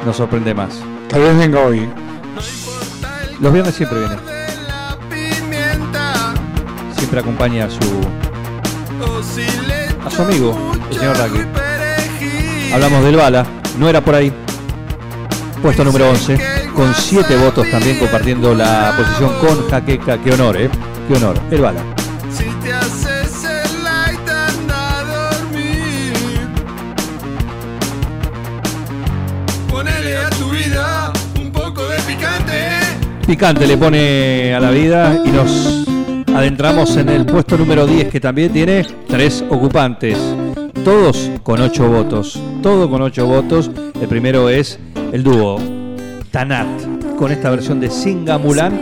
nos 0.04 0.18
sorprende 0.18 0.56
más. 0.56 0.80
Tal 1.10 1.22
vez 1.22 1.38
venga 1.38 1.60
hoy. 1.60 1.88
Los 3.40 3.54
viernes 3.54 3.76
siempre 3.76 4.00
viene. 4.00 4.16
Siempre 6.98 7.20
acompaña 7.20 7.66
a 7.66 7.70
su, 7.70 8.02
a 10.04 10.10
su 10.10 10.22
amigo, 10.24 10.74
el 10.90 10.98
señor 10.98 11.18
Raki. 11.18 11.40
Hablamos 12.74 13.04
del 13.04 13.16
Bala, 13.16 13.46
no 13.78 13.88
era 13.88 14.02
por 14.02 14.16
ahí. 14.16 14.34
Puesto 15.62 15.84
número 15.84 16.10
11, 16.10 16.40
con 16.76 16.94
7 16.94 17.38
votos 17.38 17.70
también 17.70 18.00
compartiendo 18.00 18.56
la 18.56 18.94
posición 18.98 19.32
con 19.40 19.70
Jaqueca. 19.70 20.18
Qué 20.18 20.34
honor, 20.34 20.58
¿eh? 20.58 20.70
Qué 21.08 21.16
honor. 21.16 21.40
El 21.52 21.62
Bala. 21.62 21.97
Picante 33.28 33.68
le 33.68 33.76
pone 33.76 34.54
a 34.56 34.60
la 34.62 34.72
vida 34.72 35.22
y 35.26 35.30
nos 35.32 35.86
adentramos 36.34 36.96
en 36.96 37.10
el 37.10 37.26
puesto 37.26 37.58
número 37.58 37.86
10 37.86 38.08
que 38.08 38.22
también 38.22 38.54
tiene 38.54 38.86
tres 39.06 39.44
ocupantes. 39.50 40.18
Todos 40.86 41.30
con 41.44 41.60
8 41.60 41.90
votos. 41.90 42.42
Todo 42.64 42.90
con 42.90 43.02
8 43.02 43.28
votos. 43.28 43.70
El 44.02 44.08
primero 44.08 44.48
es 44.48 44.80
el 45.12 45.24
dúo 45.24 45.60
Tanat 46.32 46.68
con 47.18 47.34
esta 47.34 47.50
versión 47.50 47.82
de 47.82 47.90
Singa 47.90 48.38
Mulan. 48.38 48.80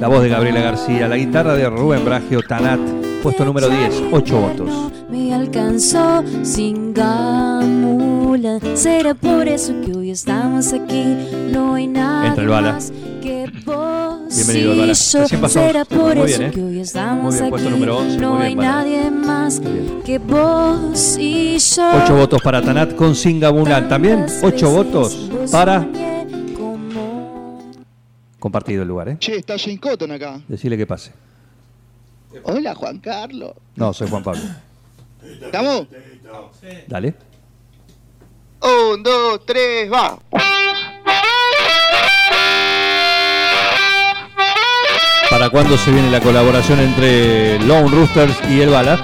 La 0.00 0.08
voz 0.08 0.22
de 0.22 0.30
Gabriela 0.30 0.62
García, 0.62 1.06
la 1.06 1.16
guitarra 1.16 1.54
de 1.54 1.68
Rubén 1.68 2.02
Bragio, 2.02 2.40
Tanat, 2.40 2.80
puesto 3.22 3.44
número 3.44 3.68
10, 3.68 4.02
8 4.12 4.40
votos. 4.40 4.92
Me 5.10 5.34
alcanzó 5.34 6.22
sin 6.42 6.94
gamula. 6.94 8.58
Será 8.74 9.14
por 9.14 9.48
eso 9.48 9.72
que 9.84 9.92
hoy 9.92 10.10
estamos 10.10 10.72
aquí. 10.72 11.04
No 11.52 11.74
hay 11.74 11.86
nada 11.86 12.28
Entra 12.28 12.42
el 12.44 12.48
bala. 12.48 12.72
más 12.74 12.92
que 13.22 13.50
vos 13.66 14.34
Bienvenido, 14.34 14.72
el 14.72 14.78
bala. 14.80 14.92
y 14.92 14.94
yo. 14.94 15.20
Recién 15.20 15.40
pasó. 15.40 15.60
Será 15.60 15.84
por 15.84 16.16
Muy 16.16 16.30
eso 16.30 16.38
bien, 16.38 16.50
¿eh? 16.50 16.54
que 16.54 16.62
hoy 16.62 16.80
estamos 16.80 17.22
Muy 17.22 17.32
bien, 17.34 17.42
aquí. 17.44 17.50
puesto 17.50 17.70
número 17.70 17.98
11, 17.98 18.16
no 18.18 18.34
muy 18.34 18.42
hay 18.46 18.54
bala. 18.54 18.70
nadie 18.72 19.10
más 19.10 19.60
que 20.04 20.18
vos 20.18 21.16
y 21.18 21.58
yo. 21.58 21.90
8 22.04 22.16
votos 22.16 22.42
para 22.42 22.62
Tanat 22.62 22.94
con 22.94 23.14
Singa 23.14 23.52
Mulan. 23.52 23.88
También 23.88 24.26
8 24.42 24.70
votos 24.70 25.30
para. 25.50 25.86
Compartido 28.38 28.82
el 28.82 28.88
lugar, 28.88 29.08
¿eh? 29.10 29.16
Che, 29.18 29.36
está 29.36 29.58
Jane 29.58 29.78
Cotton 29.78 30.12
acá. 30.12 30.40
Decirle 30.48 30.78
que 30.78 30.86
pase. 30.86 31.12
Hola, 32.44 32.74
Juan 32.74 32.98
Carlos. 32.98 33.54
No, 33.76 33.92
soy 33.92 34.08
Juan 34.08 34.22
Pablo. 34.22 34.42
¿Estamos? 35.22 35.86
Dale. 36.86 37.14
Un, 38.62 39.02
dos, 39.02 39.44
tres, 39.46 39.90
va. 39.90 40.18
¿Para 45.30 45.48
cuándo 45.48 45.76
se 45.78 45.92
viene 45.92 46.10
la 46.10 46.20
colaboración 46.20 46.80
entre 46.80 47.58
Lone 47.60 47.88
Roosters 47.88 48.36
y 48.50 48.60
El 48.60 48.70
Bala? 48.70 48.96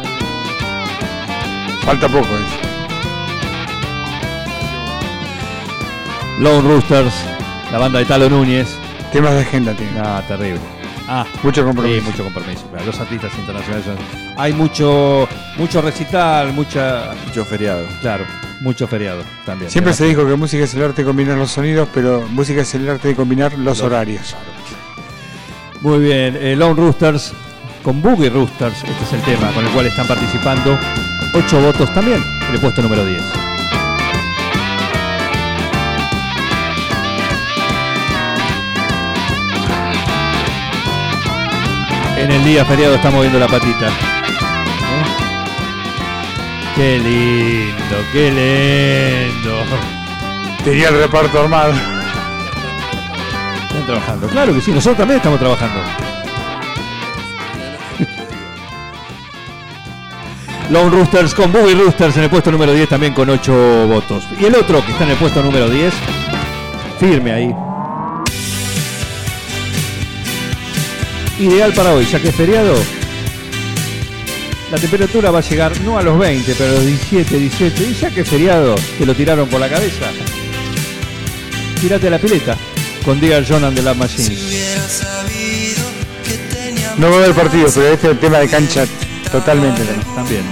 Falta 1.85 2.09
poco, 2.09 2.27
dice. 2.27 2.57
Lone 6.41 6.69
Roosters, 6.69 7.15
la 7.73 7.79
banda 7.79 8.01
de 8.01 8.05
Talo 8.05 8.29
Núñez. 8.29 8.69
Temas 9.13 9.35
de 9.35 9.41
agenda 9.41 9.73
tiene. 9.75 9.99
Ah, 10.01 10.23
terrible. 10.27 10.76
Ah, 11.09 11.25
Mucho 11.43 11.65
compromiso. 11.65 11.95
Sí, 12.01 12.11
mucho 12.11 12.25
compromiso. 12.25 12.67
claro, 12.71 12.87
Los 12.87 12.99
artistas 13.01 13.33
internacionales 13.39 13.85
son- 13.87 13.97
Hay 14.37 14.53
mucho, 14.53 15.29
mucho 15.57 15.81
recital, 15.81 16.53
mucha. 16.53 17.13
Mucho 17.27 17.45
feriado. 17.45 17.87
Claro, 18.01 18.25
mucho 18.61 18.89
feriado 18.89 19.23
también. 19.45 19.71
Siempre 19.71 19.93
se 19.95 20.05
dijo 20.07 20.27
que 20.27 20.35
música 20.35 20.65
es 20.65 20.75
el 20.75 20.83
arte 20.83 21.03
de 21.03 21.07
combinar 21.07 21.37
los 21.39 21.51
sonidos, 21.53 21.89
pero 21.95 22.27
música 22.31 22.63
es 22.63 22.75
el 22.75 22.89
arte 22.89 23.09
de 23.09 23.15
combinar 23.15 23.53
los 23.53 23.65
Los- 23.65 23.81
horarios. 23.83 24.35
Muy 25.81 26.01
bien, 26.01 26.37
eh, 26.41 26.57
Lone 26.57 26.75
Roosters 26.75 27.33
con 27.83 28.03
Boogie 28.03 28.31
Roosters, 28.31 28.77
este 28.83 29.05
es 29.05 29.13
el 29.13 29.21
tema 29.23 29.53
con 29.53 29.65
el 29.65 29.71
cual 29.73 29.87
están 29.87 30.07
participando. 30.09 30.77
8 31.35 31.61
votos 31.61 31.93
también 31.95 32.21
en 32.49 32.55
el 32.55 32.61
puesto 32.61 32.83
número 32.83 33.05
10. 33.05 33.23
En 42.17 42.31
el 42.31 42.45
día 42.45 42.65
feriado 42.65 42.95
está 42.95 43.11
moviendo 43.11 43.39
la 43.39 43.47
patita. 43.47 43.89
¿Eh? 43.89 43.91
Qué 46.75 46.99
lindo, 46.99 47.97
qué 48.13 48.31
lindo. 48.31 49.63
Tenía 50.65 50.89
el 50.89 50.99
reparto 50.99 51.41
armado. 51.41 51.73
Están 53.67 53.87
trabajando. 53.87 54.29
Claro 54.29 54.55
que 54.55 54.61
sí, 54.61 54.73
nosotros 54.73 54.97
también 54.97 55.19
estamos 55.19 55.39
trabajando. 55.39 55.81
Lone 60.71 60.91
Roosters 60.91 61.35
con 61.35 61.53
Boogie 61.53 61.75
Roosters 61.75 62.17
en 62.17 62.25
el 62.25 62.31
puesto 62.31 62.51
número 62.51 62.73
10 62.73 62.89
también 62.89 63.13
con 63.13 63.31
8 63.31 63.87
votos. 63.87 64.27
Y 64.41 64.47
el 64.47 64.55
otro 64.57 64.85
que 64.85 64.93
está 64.93 65.05
en 65.05 65.11
el 65.11 65.17
puesto 65.17 65.43
número 65.43 65.69
10, 65.69 65.95
firme 66.99 67.33
ahí. 67.33 67.66
Ideal 71.39 71.73
para 71.75 71.93
hoy, 71.93 72.07
ya 72.07 72.21
que 72.21 72.29
es 72.29 72.35
feriado. 72.35 72.75
La 74.71 74.79
temperatura 74.79 75.31
va 75.31 75.39
a 75.39 75.43
llegar 75.43 75.79
no 75.83 75.99
a 75.99 76.03
los 76.03 76.19
20, 76.19 76.55
pero 76.57 76.71
a 76.71 76.75
los 76.75 76.87
17, 76.87 77.39
18. 77.39 77.83
Y 77.85 77.95
ya 77.95 78.11
que 78.11 78.23
es 78.23 78.29
feriado, 78.29 78.75
te 78.99 79.05
lo 79.05 79.15
tiraron 79.15 79.49
por 79.49 79.61
la 79.61 79.69
cabeza. 79.69 80.07
Tírate 81.81 82.09
a 82.09 82.11
la 82.11 82.19
pileta 82.19 82.57
con 83.05 83.21
Dear 83.21 83.45
John 83.47 83.65
and 83.65 83.77
the 83.77 83.83
Love 83.83 83.97
Machine. 83.97 84.37
No 86.97 87.11
va 87.11 87.17
a 87.17 87.19
haber 87.19 87.35
partido, 87.35 87.69
pero 87.75 87.93
este 87.93 88.07
es 88.07 88.13
el 88.13 88.19
tema 88.19 88.39
de 88.39 88.49
cancha 88.49 88.87
totalmente. 89.31 89.83
También. 90.15 90.43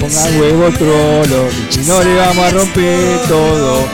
Ponga 0.00 0.24
huevo 0.38 0.70
trolo, 0.70 1.48
y 1.48 1.72
si 1.72 1.80
no 1.80 2.04
le 2.04 2.14
vamos 2.14 2.44
a 2.44 2.50
romper 2.50 3.20
todo. 3.26 3.88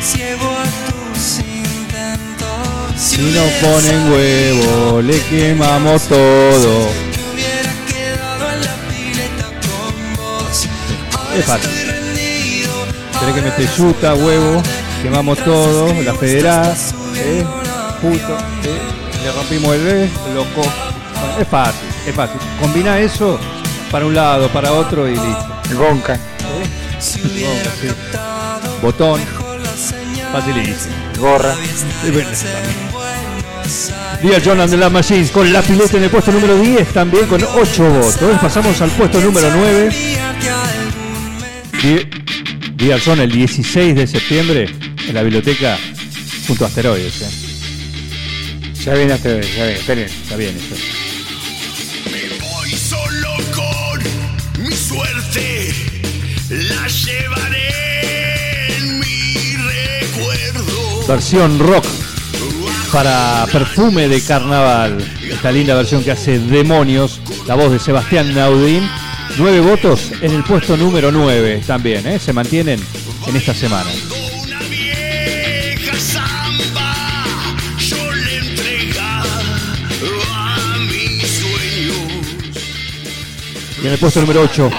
Ciego 0.00 0.50
a 0.50 0.64
tus 0.90 1.38
intentos 1.38 2.96
Si 2.96 3.22
nos 3.32 3.50
ponen 3.62 4.12
huevo, 4.12 5.00
le 5.02 5.20
quemamos 5.22 6.02
todo. 6.02 6.88
la 8.60 8.74
Es 11.38 11.44
fácil. 11.44 11.70
Tenés 13.18 13.34
que 13.34 13.42
meter 13.42 13.68
yuta, 13.76 14.14
huevo, 14.14 14.62
quemamos 15.02 15.38
todo, 15.38 15.92
la 16.02 16.14
federal, 16.14 16.74
¿eh? 17.16 17.44
Puto, 18.00 18.36
¿eh? 18.64 18.80
le 19.22 19.32
rompimos 19.32 19.74
el 19.74 19.82
B, 19.82 20.08
loco. 20.34 20.60
Bueno, 20.60 21.38
es 21.40 21.48
fácil, 21.48 21.88
es 22.06 22.14
fácil. 22.14 22.38
Combina 22.60 22.98
eso 22.98 23.38
para 23.90 24.04
un 24.06 24.14
lado, 24.14 24.48
para 24.50 24.72
otro 24.72 25.08
y 25.08 25.12
listo. 25.12 25.46
Gonca. 26.54 27.40
Gonca, 27.46 27.70
sí. 27.80 27.88
Botón, 28.82 29.20
facilísimo. 30.32 30.94
Gorra. 31.18 31.54
Y 32.06 32.10
bueno, 32.10 32.28
John 34.44 34.60
and 34.60 34.70
the 34.70 34.76
Love 34.76 34.92
Machines 34.92 35.30
con 35.30 35.52
la 35.52 35.62
pileta 35.62 35.96
en 35.96 36.04
el 36.04 36.10
puesto 36.10 36.32
número 36.32 36.58
10 36.60 36.92
también 36.92 37.26
con 37.26 37.42
8 37.42 37.90
votos. 37.90 38.38
Pasamos 38.40 38.80
al 38.80 38.90
puesto 38.90 39.20
número 39.20 39.50
9. 39.54 39.90
Di- 41.82 42.06
Dear 42.76 43.00
John 43.04 43.20
el 43.20 43.30
16 43.30 43.94
de 43.94 44.06
septiembre 44.06 44.68
en 45.08 45.14
la 45.14 45.22
biblioteca 45.22 45.78
junto 46.46 46.64
a 46.64 46.68
asteroides. 46.68 47.22
¿eh? 47.22 47.28
Ya 48.84 48.94
viene 48.94 49.12
hasta 49.14 49.28
ya 49.28 49.38
viene, 49.64 49.72
esperen. 49.74 50.04
Está 50.04 50.36
bien 50.36 50.56
eso. 50.56 50.74
La 56.54 56.86
llevaré 56.86 57.68
en 58.76 58.98
mi 59.00 59.56
recuerdo. 59.56 61.06
Versión 61.08 61.58
rock 61.58 61.84
para 62.92 63.46
perfume 63.50 64.08
de 64.08 64.22
carnaval. 64.22 64.98
Esta 65.28 65.50
linda 65.50 65.74
versión 65.74 66.04
que 66.04 66.12
hace 66.12 66.38
Demonios, 66.38 67.20
la 67.46 67.56
voz 67.56 67.72
de 67.72 67.78
Sebastián 67.80 68.32
Naudín. 68.34 68.88
Nueve 69.36 69.60
votos 69.60 70.12
en 70.20 70.32
el 70.32 70.44
puesto 70.44 70.76
número 70.76 71.10
9 71.10 71.62
también, 71.66 72.06
¿eh? 72.06 72.20
se 72.20 72.32
mantienen 72.32 72.78
en 73.26 73.36
esta 73.36 73.52
semana. 73.52 73.90
Y 83.82 83.86
en 83.86 83.92
el 83.92 83.98
puesto 83.98 84.20
número 84.20 84.42
8, 84.42 84.70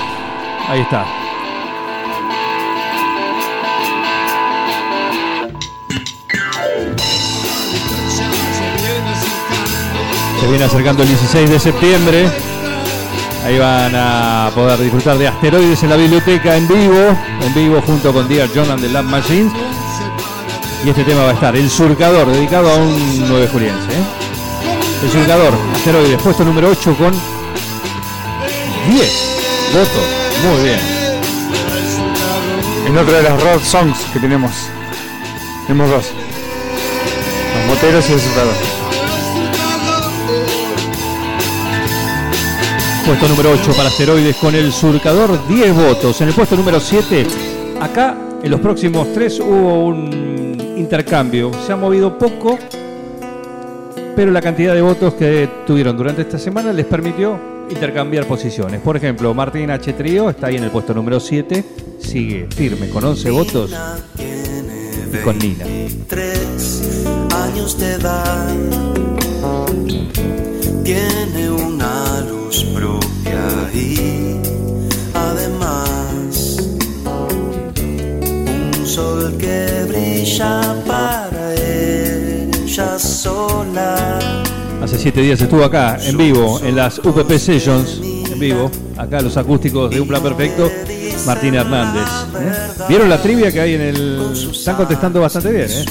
ahí 0.70 0.80
está. 0.80 1.25
Se 10.46 10.52
viene 10.52 10.66
acercando 10.66 11.02
el 11.02 11.10
16 11.10 11.50
de 11.50 11.60
septiembre. 11.60 12.30
Ahí 13.44 13.58
van 13.58 13.96
a 13.96 14.52
poder 14.54 14.78
disfrutar 14.80 15.18
de 15.18 15.28
asteroides 15.28 15.82
en 15.82 15.90
la 15.90 15.96
biblioteca 15.96 16.56
en 16.56 16.68
vivo, 16.68 17.18
en 17.42 17.54
vivo 17.56 17.82
junto 17.82 18.14
con 18.14 18.28
Dear 18.28 18.48
John 18.54 18.70
and 18.70 18.80
the 18.80 18.90
Lab 18.90 19.06
Machines. 19.06 19.52
Y 20.86 20.90
este 20.90 21.04
tema 21.04 21.24
va 21.24 21.32
a 21.32 21.34
estar, 21.34 21.56
El 21.56 21.68
Surcador, 21.68 22.28
dedicado 22.28 22.70
a 22.70 22.76
un 22.76 23.28
9 23.28 23.50
juliense. 23.52 23.92
¿eh? 23.92 24.04
El 25.02 25.12
Surcador, 25.12 25.52
asteroides, 25.74 26.22
puesto 26.22 26.46
número 26.46 26.70
8 26.70 26.96
con 26.96 27.12
10 27.12 27.22
votos. 29.74 30.04
Muy 30.44 30.64
bien. 30.64 30.80
En 32.86 32.96
otra 32.96 33.18
de 33.18 33.24
las 33.24 33.42
rock 33.42 33.64
songs 33.64 33.98
que 34.14 34.20
tenemos. 34.20 34.52
Tenemos 35.66 35.90
dos. 35.90 36.12
Los 37.56 37.66
moteros 37.66 38.08
y 38.12 38.14
el 38.14 38.22
surcador. 38.22 38.85
Puesto 43.06 43.28
número 43.28 43.52
8 43.52 43.72
para 43.78 43.90
asteroides 43.90 44.36
con 44.38 44.56
el 44.56 44.72
surcador, 44.72 45.48
10 45.48 45.76
votos. 45.76 46.20
En 46.22 46.30
el 46.30 46.34
puesto 46.34 46.56
número 46.56 46.80
7, 46.80 47.28
acá 47.80 48.18
en 48.42 48.50
los 48.50 48.60
próximos 48.60 49.14
3 49.14 49.42
hubo 49.42 49.86
un 49.86 50.74
intercambio. 50.76 51.52
Se 51.66 51.72
ha 51.72 51.76
movido 51.76 52.18
poco, 52.18 52.58
pero 54.16 54.32
la 54.32 54.42
cantidad 54.42 54.74
de 54.74 54.82
votos 54.82 55.14
que 55.14 55.48
tuvieron 55.68 55.96
durante 55.96 56.24
esta 56.24 56.40
semana 56.40 56.74
les 56.74 56.88
permitió 56.88 57.40
intercambiar 57.70 58.26
posiciones. 58.26 58.82
Por 58.82 58.98
ejemplo, 58.98 59.36
Martín 59.36 59.70
H. 59.70 59.94
Trío 59.94 60.32
está 60.32 60.48
ahí 60.48 60.56
en 60.56 60.64
el 60.64 60.72
puesto 60.72 60.96
número 60.96 61.20
7, 61.20 61.64
sigue 62.00 62.48
firme 62.56 62.90
con 62.90 63.04
11 63.04 63.30
votos 63.30 63.72
y 64.18 65.18
con 65.24 65.38
Nina. 65.38 65.66
tres 66.08 67.06
años 67.32 67.80
de 67.80 67.94
edad 67.94 68.56
tiene 70.84 71.50
una 71.52 72.35
luz 72.56 72.64
propia 72.74 73.70
y 73.74 74.40
además 75.14 76.58
un 77.06 78.86
sol 78.86 79.36
que 79.38 79.86
brilla 79.88 80.76
para 80.88 81.54
ella 81.56 83.00
sola. 83.00 84.20
Hace 84.82 84.98
7 84.98 85.22
días 85.22 85.42
estuvo 85.42 85.64
acá 85.64 85.98
en 86.02 86.18
vivo 86.18 86.60
en 86.64 86.76
las 86.76 87.00
UPP 87.00 87.32
Sessions, 87.38 88.00
en 88.32 88.40
vivo, 88.40 88.72
acá 88.98 89.22
los 89.22 89.36
acústicos 89.38 89.90
de 89.92 90.00
Un 90.00 90.08
Plan 90.08 90.22
Perfecto, 90.22 90.72
Martín 91.26 91.56
Hernández. 91.56 92.08
¿eh? 92.40 92.54
¿Vieron 92.88 93.10
la 93.10 93.22
trivia 93.22 93.52
que 93.52 93.60
hay 93.60 93.74
en 93.74 93.82
el... 93.82 94.32
Están 94.34 94.76
contestando 94.76 95.20
bastante 95.22 95.52
bien, 95.52 95.68
¿eh? 95.70 95.86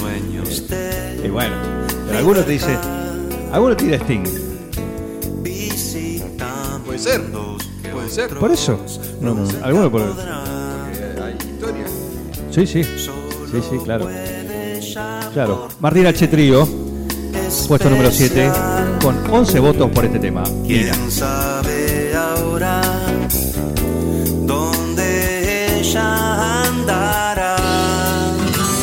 Y 1.25 1.27
bueno, 1.27 1.55
pero 2.07 2.19
algunos 2.19 2.45
te 2.45 2.51
dice, 2.51 2.77
algunos 3.51 3.77
tira 3.77 3.97
Sting. 3.97 4.54
Puede 7.05 7.19
ser. 7.19 7.91
Puede 7.93 8.09
ser. 8.09 8.29
Por 8.39 8.51
eso. 8.51 8.79
No, 9.21 9.35
no, 9.35 9.47
algunos 9.63 9.91
por... 9.91 10.01
Porque 10.07 11.21
hay 11.21 11.37
historia. 11.37 11.85
Sí, 12.49 12.65
sí, 12.65 12.83
sí, 12.83 13.61
sí, 13.69 13.77
claro. 13.83 14.09
Claro, 15.33 15.67
Martín 15.79 16.07
H. 16.07 16.27
Trío, 16.27 16.67
puesto 17.67 17.89
número 17.91 18.09
7, 18.09 18.51
con 19.03 19.15
11 19.31 19.59
votos 19.59 19.91
por 19.91 20.05
este 20.05 20.17
tema. 20.17 20.43
Mira. 20.63 20.93
¿Quién 20.93 21.11
sabe 21.11 22.15
ahora 22.15 22.81
dónde 24.45 25.79
ella 25.79 26.63
andará? 26.63 27.55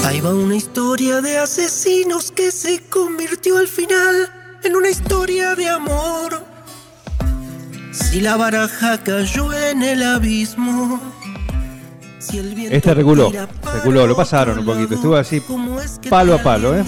Ahí 0.04 0.20
va 0.20 0.32
una 0.32 0.54
historia 0.54 1.20
de 1.20 1.38
asesinos 1.38 2.30
que 2.30 2.52
se 2.52 2.82
convirtió 2.88 3.58
al 3.58 3.66
final 3.66 4.30
en 4.62 4.76
una 4.76 4.90
historia 4.90 5.56
de 5.56 5.68
amor. 5.68 6.41
Si 7.92 8.20
la 8.20 8.36
baraja 8.36 8.98
cayó 9.02 9.52
en 9.52 9.82
el 9.82 10.02
abismo. 10.02 11.00
Si 12.18 12.38
el 12.38 12.54
viento 12.54 12.74
Este 12.74 12.94
reculó, 12.94 13.32
reculó, 13.74 14.06
lo 14.06 14.16
pasaron 14.16 14.58
un 14.58 14.64
poquito, 14.64 14.94
estuvo 14.94 15.16
así 15.16 15.42
palo 16.08 16.34
a 16.34 16.38
palo, 16.38 16.76
¿eh? 16.76 16.84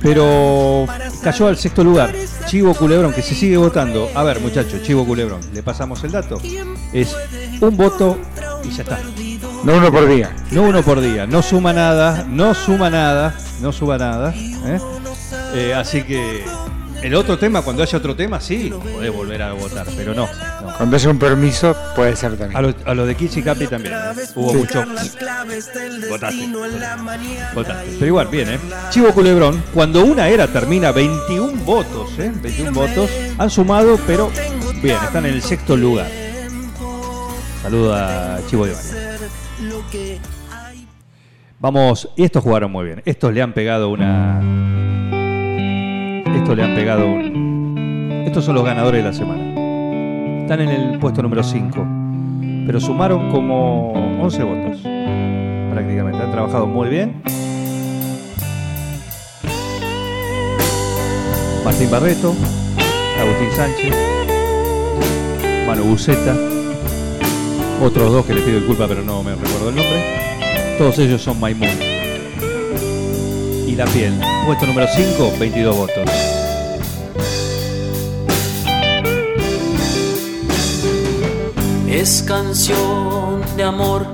Pero 0.00 0.86
cayó 1.22 1.48
al 1.48 1.56
sexto 1.56 1.84
lugar, 1.84 2.14
Chivo 2.46 2.72
Culebrón, 2.74 3.12
que 3.12 3.22
se 3.22 3.34
sigue 3.34 3.56
votando. 3.56 4.08
A 4.14 4.22
ver, 4.22 4.40
muchachos, 4.40 4.82
Chivo 4.82 5.04
Culebrón, 5.04 5.40
le 5.52 5.62
pasamos 5.62 6.02
el 6.04 6.12
dato. 6.12 6.40
Es 6.92 7.14
un 7.60 7.76
voto 7.76 8.18
y 8.64 8.70
ya 8.70 8.82
está. 8.82 9.00
No 9.64 9.74
uno 9.76 9.92
por 9.92 10.08
día. 10.08 10.34
No 10.50 10.62
uno 10.62 10.82
por 10.82 11.00
día, 11.00 11.26
no 11.26 11.42
suma 11.42 11.72
nada, 11.72 12.24
no 12.28 12.54
suma 12.54 12.88
nada, 12.88 13.34
no 13.60 13.72
suma 13.72 13.98
nada. 13.98 14.32
¿eh? 14.34 14.80
Eh, 15.54 15.74
así 15.74 16.02
que 16.02 16.44
el 17.02 17.14
otro 17.14 17.38
tema, 17.38 17.62
cuando 17.62 17.82
haya 17.82 17.98
otro 17.98 18.14
tema, 18.14 18.40
sí, 18.40 18.70
podés 18.70 19.12
volver 19.12 19.42
a 19.42 19.52
votar, 19.52 19.86
pero 19.96 20.14
no. 20.14 20.26
no. 20.26 20.76
Cuando 20.76 20.96
haya 20.96 21.10
un 21.10 21.18
permiso, 21.18 21.76
puede 21.96 22.14
ser 22.16 22.36
también. 22.36 22.56
A 22.56 22.62
lo, 22.62 22.74
a 22.84 22.94
lo 22.94 23.06
de 23.06 23.14
Kichi 23.14 23.40
y 23.40 23.42
Capi 23.42 23.66
también. 23.66 23.94
¿eh? 23.94 23.98
Hubo 24.34 24.50
Sí. 24.52 24.56
mucho. 24.58 24.84
Votaste. 26.08 26.46
Votaste. 27.54 27.90
Pero 27.98 28.06
igual, 28.06 28.28
bien, 28.28 28.48
¿eh? 28.50 28.58
Chivo 28.90 29.12
Culebrón, 29.12 29.62
cuando 29.74 30.04
una 30.04 30.28
era 30.28 30.46
termina 30.48 30.92
21 30.92 31.64
votos, 31.64 32.18
¿eh? 32.18 32.32
21 32.42 32.72
votos. 32.72 33.10
Han 33.38 33.50
sumado, 33.50 33.98
pero 34.06 34.30
bien, 34.82 34.96
están 35.04 35.26
en 35.26 35.34
el 35.34 35.42
sexto 35.42 35.76
lugar. 35.76 36.08
Saludo 37.62 37.94
a 37.94 38.38
Chivo 38.48 38.66
Iván. 38.66 38.80
Vamos, 41.60 42.08
y 42.16 42.24
estos 42.24 42.42
jugaron 42.42 42.72
muy 42.72 42.84
bien. 42.86 43.02
Estos 43.04 43.32
le 43.32 43.40
han 43.42 43.52
pegado 43.52 43.88
una. 43.90 44.40
Estos 46.42 46.56
le 46.56 46.64
han 46.64 46.74
pegado 46.74 47.06
un. 47.06 48.24
Estos 48.26 48.44
son 48.44 48.56
los 48.56 48.64
ganadores 48.64 49.00
de 49.00 49.08
la 49.08 49.14
semana. 49.14 50.40
Están 50.40 50.60
en 50.60 50.70
el 50.70 50.98
puesto 50.98 51.22
número 51.22 51.44
5. 51.44 51.86
Pero 52.66 52.80
sumaron 52.80 53.30
como 53.30 53.92
11 54.20 54.42
votos. 54.42 54.80
Prácticamente. 55.72 56.20
Han 56.20 56.32
trabajado 56.32 56.66
muy 56.66 56.88
bien. 56.88 57.22
Martín 61.64 61.88
Barreto. 61.92 62.34
Agustín 63.20 63.52
Sánchez. 63.52 63.94
Manu 65.64 65.84
Buceta. 65.84 66.34
Otros 67.80 68.10
dos 68.10 68.26
que 68.26 68.34
les 68.34 68.42
pido 68.42 68.58
disculpas 68.58 68.88
pero 68.88 69.02
no 69.02 69.22
me 69.22 69.30
recuerdo 69.36 69.68
el 69.68 69.76
nombre. 69.76 70.76
Todos 70.76 70.98
ellos 70.98 71.22
son 71.22 71.38
Maimún. 71.38 71.91
Y 73.66 73.76
la 73.76 73.86
piel. 73.86 74.12
Puesto 74.46 74.66
número 74.66 74.86
5, 74.94 75.32
22 75.38 75.76
votos. 75.76 76.10
Es 81.88 82.24
canción 82.26 83.42
de 83.56 83.62
amor 83.62 84.06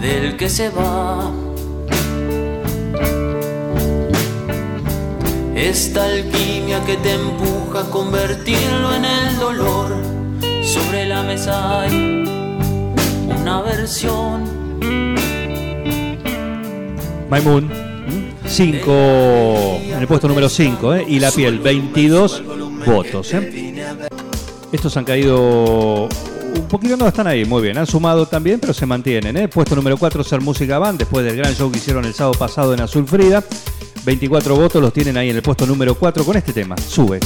del 0.00 0.36
que 0.36 0.48
se 0.48 0.68
va. 0.70 1.30
Esta 5.54 6.04
alquimia 6.04 6.84
que 6.84 6.96
te 6.96 7.12
empuja 7.12 7.82
a 7.82 7.90
convertirlo 7.90 8.94
en 8.94 9.04
el 9.04 9.38
dolor. 9.38 9.92
Sobre 10.64 11.06
la 11.06 11.22
mesa 11.22 11.82
hay 11.82 12.24
una 13.28 13.62
versión. 13.62 14.42
Maimun, 17.30 17.71
5 18.52 19.80
en 19.86 19.98
el 19.98 20.06
puesto 20.06 20.28
número 20.28 20.46
5, 20.46 20.96
y 21.08 21.18
la 21.18 21.30
piel, 21.30 21.58
22 21.58 22.42
votos. 22.84 23.32
¿eh? 23.32 23.74
Estos 24.70 24.94
han 24.98 25.06
caído 25.06 26.04
un 26.54 26.68
poquito, 26.68 26.98
no 26.98 27.08
están 27.08 27.26
ahí, 27.28 27.46
muy 27.46 27.62
bien, 27.62 27.78
han 27.78 27.86
sumado 27.86 28.26
también, 28.26 28.60
pero 28.60 28.74
se 28.74 28.84
mantienen. 28.84 29.38
¿eh? 29.38 29.48
Puesto 29.48 29.74
número 29.74 29.96
4, 29.96 30.22
Ser 30.22 30.42
Música 30.42 30.78
Band, 30.78 30.98
después 30.98 31.24
del 31.24 31.36
gran 31.36 31.54
show 31.54 31.72
que 31.72 31.78
hicieron 31.78 32.04
el 32.04 32.12
sábado 32.12 32.38
pasado 32.38 32.74
en 32.74 32.82
Azul 32.82 33.06
Frida. 33.06 33.42
24 34.04 34.54
votos 34.54 34.82
los 34.82 34.92
tienen 34.92 35.16
ahí 35.16 35.30
en 35.30 35.36
el 35.36 35.42
puesto 35.42 35.64
número 35.64 35.94
4 35.94 36.22
con 36.22 36.36
este 36.36 36.52
tema, 36.52 36.76
sube. 36.76 37.20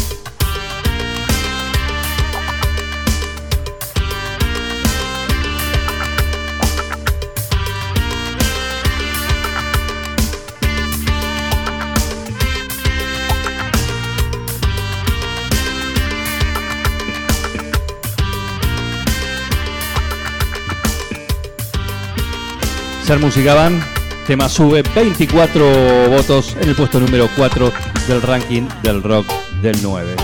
Ser 23.06 23.18
Música 23.20 23.54
Band, 23.54 23.82
tema 24.26 24.48
sube 24.48 24.82
24 24.94 26.08
votos 26.10 26.56
en 26.60 26.68
el 26.70 26.74
puesto 26.74 26.98
número 26.98 27.28
4 27.36 27.72
del 28.08 28.22
ranking 28.22 28.62
del 28.82 29.02
rock 29.02 29.26
del 29.62 29.80
9. 29.82 30.16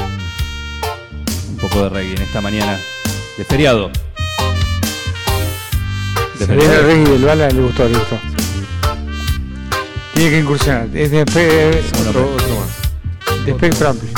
Un 1.51 1.57
poco 1.59 1.85
de 1.85 1.89
reggae 1.91 2.15
en 2.17 2.23
esta 2.23 2.41
mañana 2.41 2.79
de 3.39 3.45
feriado. 3.45 3.91
De 6.39 6.47
Se 6.47 6.53
reggae 6.55 7.05
del 7.11 7.25
Bala, 7.25 7.49
le 7.51 7.61
gustó, 7.63 7.85
le 7.89 7.95
gustó. 7.99 8.19
Tiene 10.15 10.31
que 10.31 10.39
incursionar. 10.41 10.89
Es 10.93 11.11
de 11.13 11.21
Spe- 11.23 11.83
otro, 12.09 12.35
otro 12.35 12.57
más. 12.57 13.47
De 13.47 13.53
Spectro 13.53 13.91
Amplio. 13.91 14.13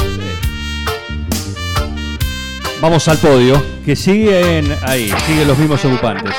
Vamos 2.80 3.08
al 3.08 3.18
podio, 3.18 3.62
que 3.84 3.94
siguen 3.96 4.74
ahí, 4.82 5.10
siguen 5.26 5.48
los 5.48 5.56
mismos 5.58 5.82
ocupantes. 5.84 6.34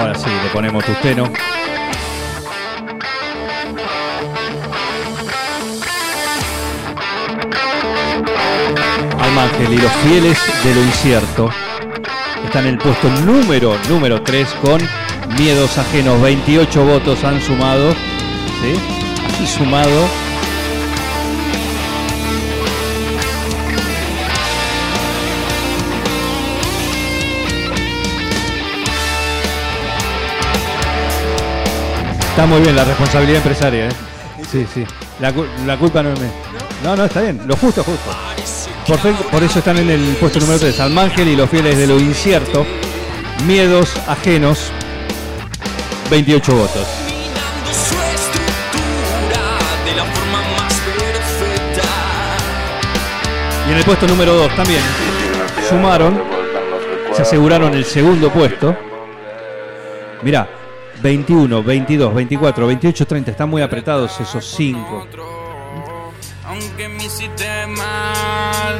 Ahora 0.00 0.14
sí, 0.14 0.30
le 0.30 0.48
ponemos 0.48 0.82
tusteno. 0.82 1.30
Almángel 9.20 9.74
y 9.74 9.76
los 9.76 9.92
fieles 9.92 10.38
de 10.64 10.74
lo 10.74 10.82
incierto 10.82 11.50
están 12.46 12.66
en 12.66 12.74
el 12.74 12.78
puesto 12.78 13.10
número, 13.26 13.76
número 13.90 14.22
3 14.22 14.48
con 14.62 14.80
Miedos 15.38 15.76
Ajenos. 15.76 16.18
28 16.22 16.82
votos 16.82 17.22
han 17.22 17.38
sumado. 17.42 17.92
¿sí? 18.62 19.46
Sumado 19.46 20.29
Está 32.40 32.48
muy 32.54 32.62
bien 32.62 32.74
la 32.74 32.84
responsabilidad 32.84 33.36
empresaria, 33.36 33.88
¿eh? 33.88 33.92
Sí, 34.50 34.66
sí. 34.72 34.86
La, 35.20 35.30
cu- 35.30 35.44
la 35.66 35.76
culpa 35.76 36.02
no 36.02 36.14
es 36.14 36.18
mía. 36.20 36.30
No, 36.82 36.96
no, 36.96 37.04
está 37.04 37.20
bien. 37.20 37.42
Lo 37.46 37.54
justo, 37.54 37.84
justo. 37.84 38.10
Por, 38.86 38.98
fe- 38.98 39.12
por 39.30 39.42
eso 39.42 39.58
están 39.58 39.76
en 39.76 39.90
el 39.90 40.16
puesto 40.18 40.40
número 40.40 40.58
3. 40.58 40.80
Almángel 40.80 41.28
y 41.28 41.36
los 41.36 41.50
fieles 41.50 41.76
de 41.76 41.86
lo 41.86 42.00
incierto. 42.00 42.64
Miedos 43.46 43.90
ajenos. 44.08 44.70
28 46.10 46.54
votos. 46.56 46.86
Y 53.68 53.72
en 53.72 53.76
el 53.78 53.84
puesto 53.84 54.06
número 54.08 54.32
2 54.34 54.56
también. 54.56 54.80
Sumaron. 55.68 56.22
Se 57.12 57.20
aseguraron 57.20 57.74
el 57.74 57.84
segundo 57.84 58.30
puesto. 58.30 58.74
Mirá. 60.22 60.48
21, 61.02 61.62
22, 61.62 62.14
24, 62.14 62.66
28, 62.66 63.06
30. 63.06 63.30
Están 63.30 63.48
muy 63.48 63.62
apretados 63.62 64.20
esos 64.20 64.44
5. 64.56 65.06
Aunque 66.46 66.88
me 66.88 67.04
hiciste 67.04 67.46
mal. 67.68 68.76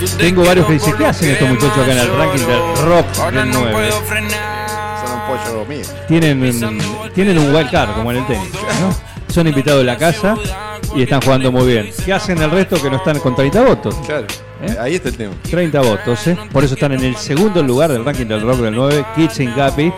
tú 0.00 0.06
te 0.06 0.16
Tengo 0.16 0.44
varios 0.44 0.66
que 0.66 0.72
dicen, 0.74 0.94
¿qué 0.96 1.06
hacen 1.06 1.30
estos 1.30 1.48
muchachos 1.48 1.78
acá 1.78 1.92
en 1.92 1.98
el 1.98 2.16
ranking 2.16 2.46
del 2.46 2.86
rock 2.86 3.06
Ahora 3.20 3.40
del 3.42 3.50
no 3.50 3.60
9? 3.60 3.72
puedo 3.72 4.00
frenar. 4.02 4.68
Son 5.06 5.12
un 5.12 5.26
pollo 5.26 5.64
mío. 5.66 5.82
Tienen, 6.08 6.42
un- 6.42 6.82
tienen 7.14 7.38
un 7.38 7.54
wild 7.54 7.70
card 7.70 7.94
como 7.94 8.10
en 8.10 8.18
el 8.18 8.26
tenis, 8.26 8.50
¿no? 8.80 8.94
Son 9.32 9.46
invitados 9.46 9.80
de 9.80 9.84
la 9.84 9.96
casa 9.98 10.34
y 10.96 11.02
están 11.02 11.20
jugando 11.20 11.52
muy 11.52 11.66
bien. 11.66 11.90
¿Qué 12.04 12.12
hacen 12.14 12.40
el 12.40 12.50
resto 12.50 12.80
que 12.82 12.88
no 12.90 12.96
están 12.96 13.18
con 13.20 13.36
30 13.36 13.62
votos? 13.62 13.94
Claro. 14.06 14.26
Ahí 14.80 14.94
está 14.96 15.10
el 15.10 15.16
tema. 15.16 15.34
30 15.48 15.80
votos, 15.82 16.26
¿eh? 16.26 16.36
Por 16.50 16.64
eso 16.64 16.74
están 16.74 16.92
en 16.92 17.04
el 17.04 17.14
segundo 17.16 17.62
lugar 17.62 17.92
del 17.92 18.04
ranking 18.04 18.26
del 18.26 18.40
rock 18.40 18.58
del 18.60 18.74
9, 18.74 19.04
Kids 19.14 19.40
in 19.40 19.52
Capi, 19.52 19.92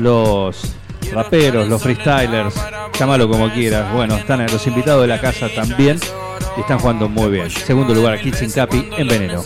los 0.00 0.74
raperos, 1.12 1.68
los 1.68 1.82
freestylers, 1.82 2.54
llámalo 2.98 3.28
como 3.28 3.50
quieras. 3.52 3.92
Bueno, 3.92 4.16
están 4.16 4.44
los 4.46 4.66
invitados 4.66 5.02
de 5.02 5.08
la 5.08 5.20
casa 5.20 5.48
también 5.54 5.98
y 6.56 6.60
están 6.60 6.78
jugando 6.78 7.08
muy 7.08 7.30
bien. 7.30 7.50
Segundo 7.50 7.94
lugar, 7.94 8.24
in 8.24 8.50
Capi 8.50 8.88
en 8.96 9.08
Veneno. 9.08 9.44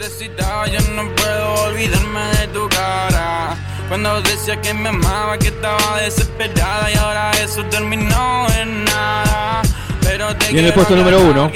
y 10.51 10.59
en 10.59 10.64
el 10.64 10.73
puesto 10.73 10.97
número 10.97 11.21
uno 11.21 11.51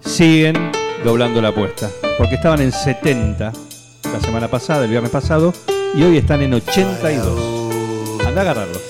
siguen 0.00 0.72
doblando 1.04 1.40
la 1.40 1.48
apuesta. 1.48 1.88
Porque 2.18 2.34
estaban 2.34 2.60
en 2.60 2.72
70 2.72 3.52
la 4.12 4.20
semana 4.20 4.48
pasada, 4.48 4.84
el 4.84 4.90
viernes 4.90 5.10
pasado, 5.10 5.54
y 5.94 6.02
hoy 6.02 6.18
están 6.18 6.42
en 6.42 6.54
82. 6.54 7.59
Anda 8.30 8.42
a 8.42 8.44
agarrarlo. 8.44 8.80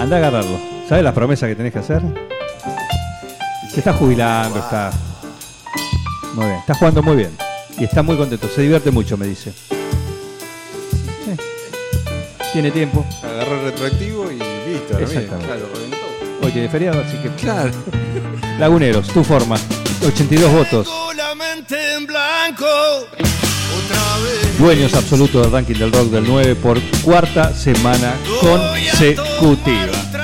Anda 0.00 0.16
a 0.16 0.18
agarrarlo. 0.20 0.58
¿Sabes 0.88 1.04
las 1.04 1.12
promesas 1.12 1.50
que 1.50 1.54
tenés 1.54 1.70
que 1.70 1.80
hacer? 1.80 2.00
Se 3.70 3.80
está 3.80 3.92
jubilando, 3.92 4.58
está. 4.58 4.90
Muy 6.32 6.46
bien, 6.46 6.56
está 6.60 6.72
jugando 6.76 7.02
muy 7.02 7.16
bien. 7.16 7.36
Y 7.76 7.84
está 7.84 8.02
muy 8.02 8.16
contento, 8.16 8.48
se 8.48 8.62
divierte 8.62 8.90
mucho, 8.90 9.18
me 9.18 9.26
dice. 9.26 9.52
Sí. 9.52 11.36
tiene 12.54 12.70
tiempo. 12.70 13.04
Agarró 13.22 13.56
el 13.56 13.64
retroactivo 13.64 14.30
y 14.30 14.38
listo. 14.38 14.94
ahora 14.94 15.04
Exactamente. 15.04 15.46
Claro, 15.46 15.68
reventó. 15.74 16.46
Hoy 16.46 16.52
tiene 16.52 16.70
feriado, 16.70 17.02
así 17.02 17.18
que. 17.18 17.28
Claro. 17.34 17.70
Laguneros, 18.58 19.08
tu 19.08 19.22
forma. 19.22 19.58
82 20.06 20.50
votos. 20.50 20.88
La 21.14 21.34
mente 21.34 21.96
en 21.96 22.06
blanco. 22.06 22.66
Dueños 24.58 24.94
absolutos 24.94 25.42
del 25.42 25.52
ranking 25.52 25.74
del 25.74 25.92
rock 25.92 26.10
del 26.10 26.24
9 26.26 26.54
por 26.56 26.80
cuarta 27.02 27.54
semana 27.54 28.14
consecutiva. 28.40 30.19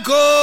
Blanco 0.00 0.37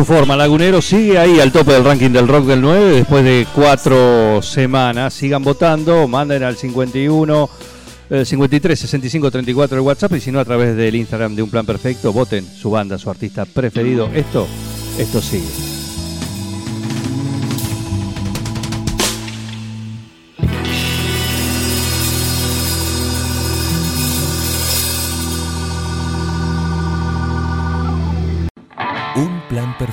Tu 0.00 0.06
forma, 0.06 0.34
Lagunero, 0.34 0.80
sigue 0.80 1.18
ahí 1.18 1.40
al 1.40 1.52
tope 1.52 1.74
del 1.74 1.84
ranking 1.84 2.08
del 2.08 2.26
rock 2.26 2.46
del 2.46 2.62
9 2.62 2.96
después 2.96 3.22
de 3.22 3.46
cuatro 3.54 4.40
semanas. 4.40 5.12
Sigan 5.12 5.44
votando, 5.44 6.08
manden 6.08 6.42
al 6.42 6.56
51, 6.56 7.50
eh, 8.08 8.24
53, 8.24 8.78
65, 8.80 9.30
34 9.30 9.76
el 9.76 9.82
WhatsApp 9.82 10.14
y 10.14 10.20
si 10.20 10.32
no 10.32 10.40
a 10.40 10.44
través 10.46 10.74
del 10.74 10.94
Instagram 10.94 11.34
de 11.34 11.42
Un 11.42 11.50
Plan 11.50 11.66
Perfecto, 11.66 12.14
voten 12.14 12.46
su 12.46 12.70
banda, 12.70 12.96
su 12.96 13.10
artista 13.10 13.44
preferido. 13.44 14.08
Esto, 14.14 14.46
esto 14.96 15.20
sigue. 15.20 15.69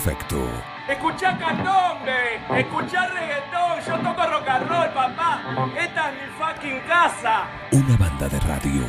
Perfecto. 0.07 0.49
Escuchá 0.87 1.37
candombe, 1.37 2.39
escuchá 2.57 3.07
reggaetón, 3.07 3.79
yo 3.85 3.97
toco 3.97 4.25
rock 4.25 4.47
and 4.47 4.69
roll, 4.69 4.89
papá. 4.93 5.41
Esta 5.77 6.11
es 6.11 6.15
mi 6.15 6.27
fucking 6.37 6.79
casa. 6.87 7.45
Una 7.71 7.97
banda 7.97 8.29
de 8.29 8.39
radio. 8.39 8.83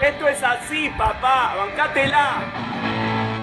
Esto 0.00 0.28
es 0.28 0.42
así, 0.42 0.90
papá, 0.98 1.54
bancátela. 1.56 3.33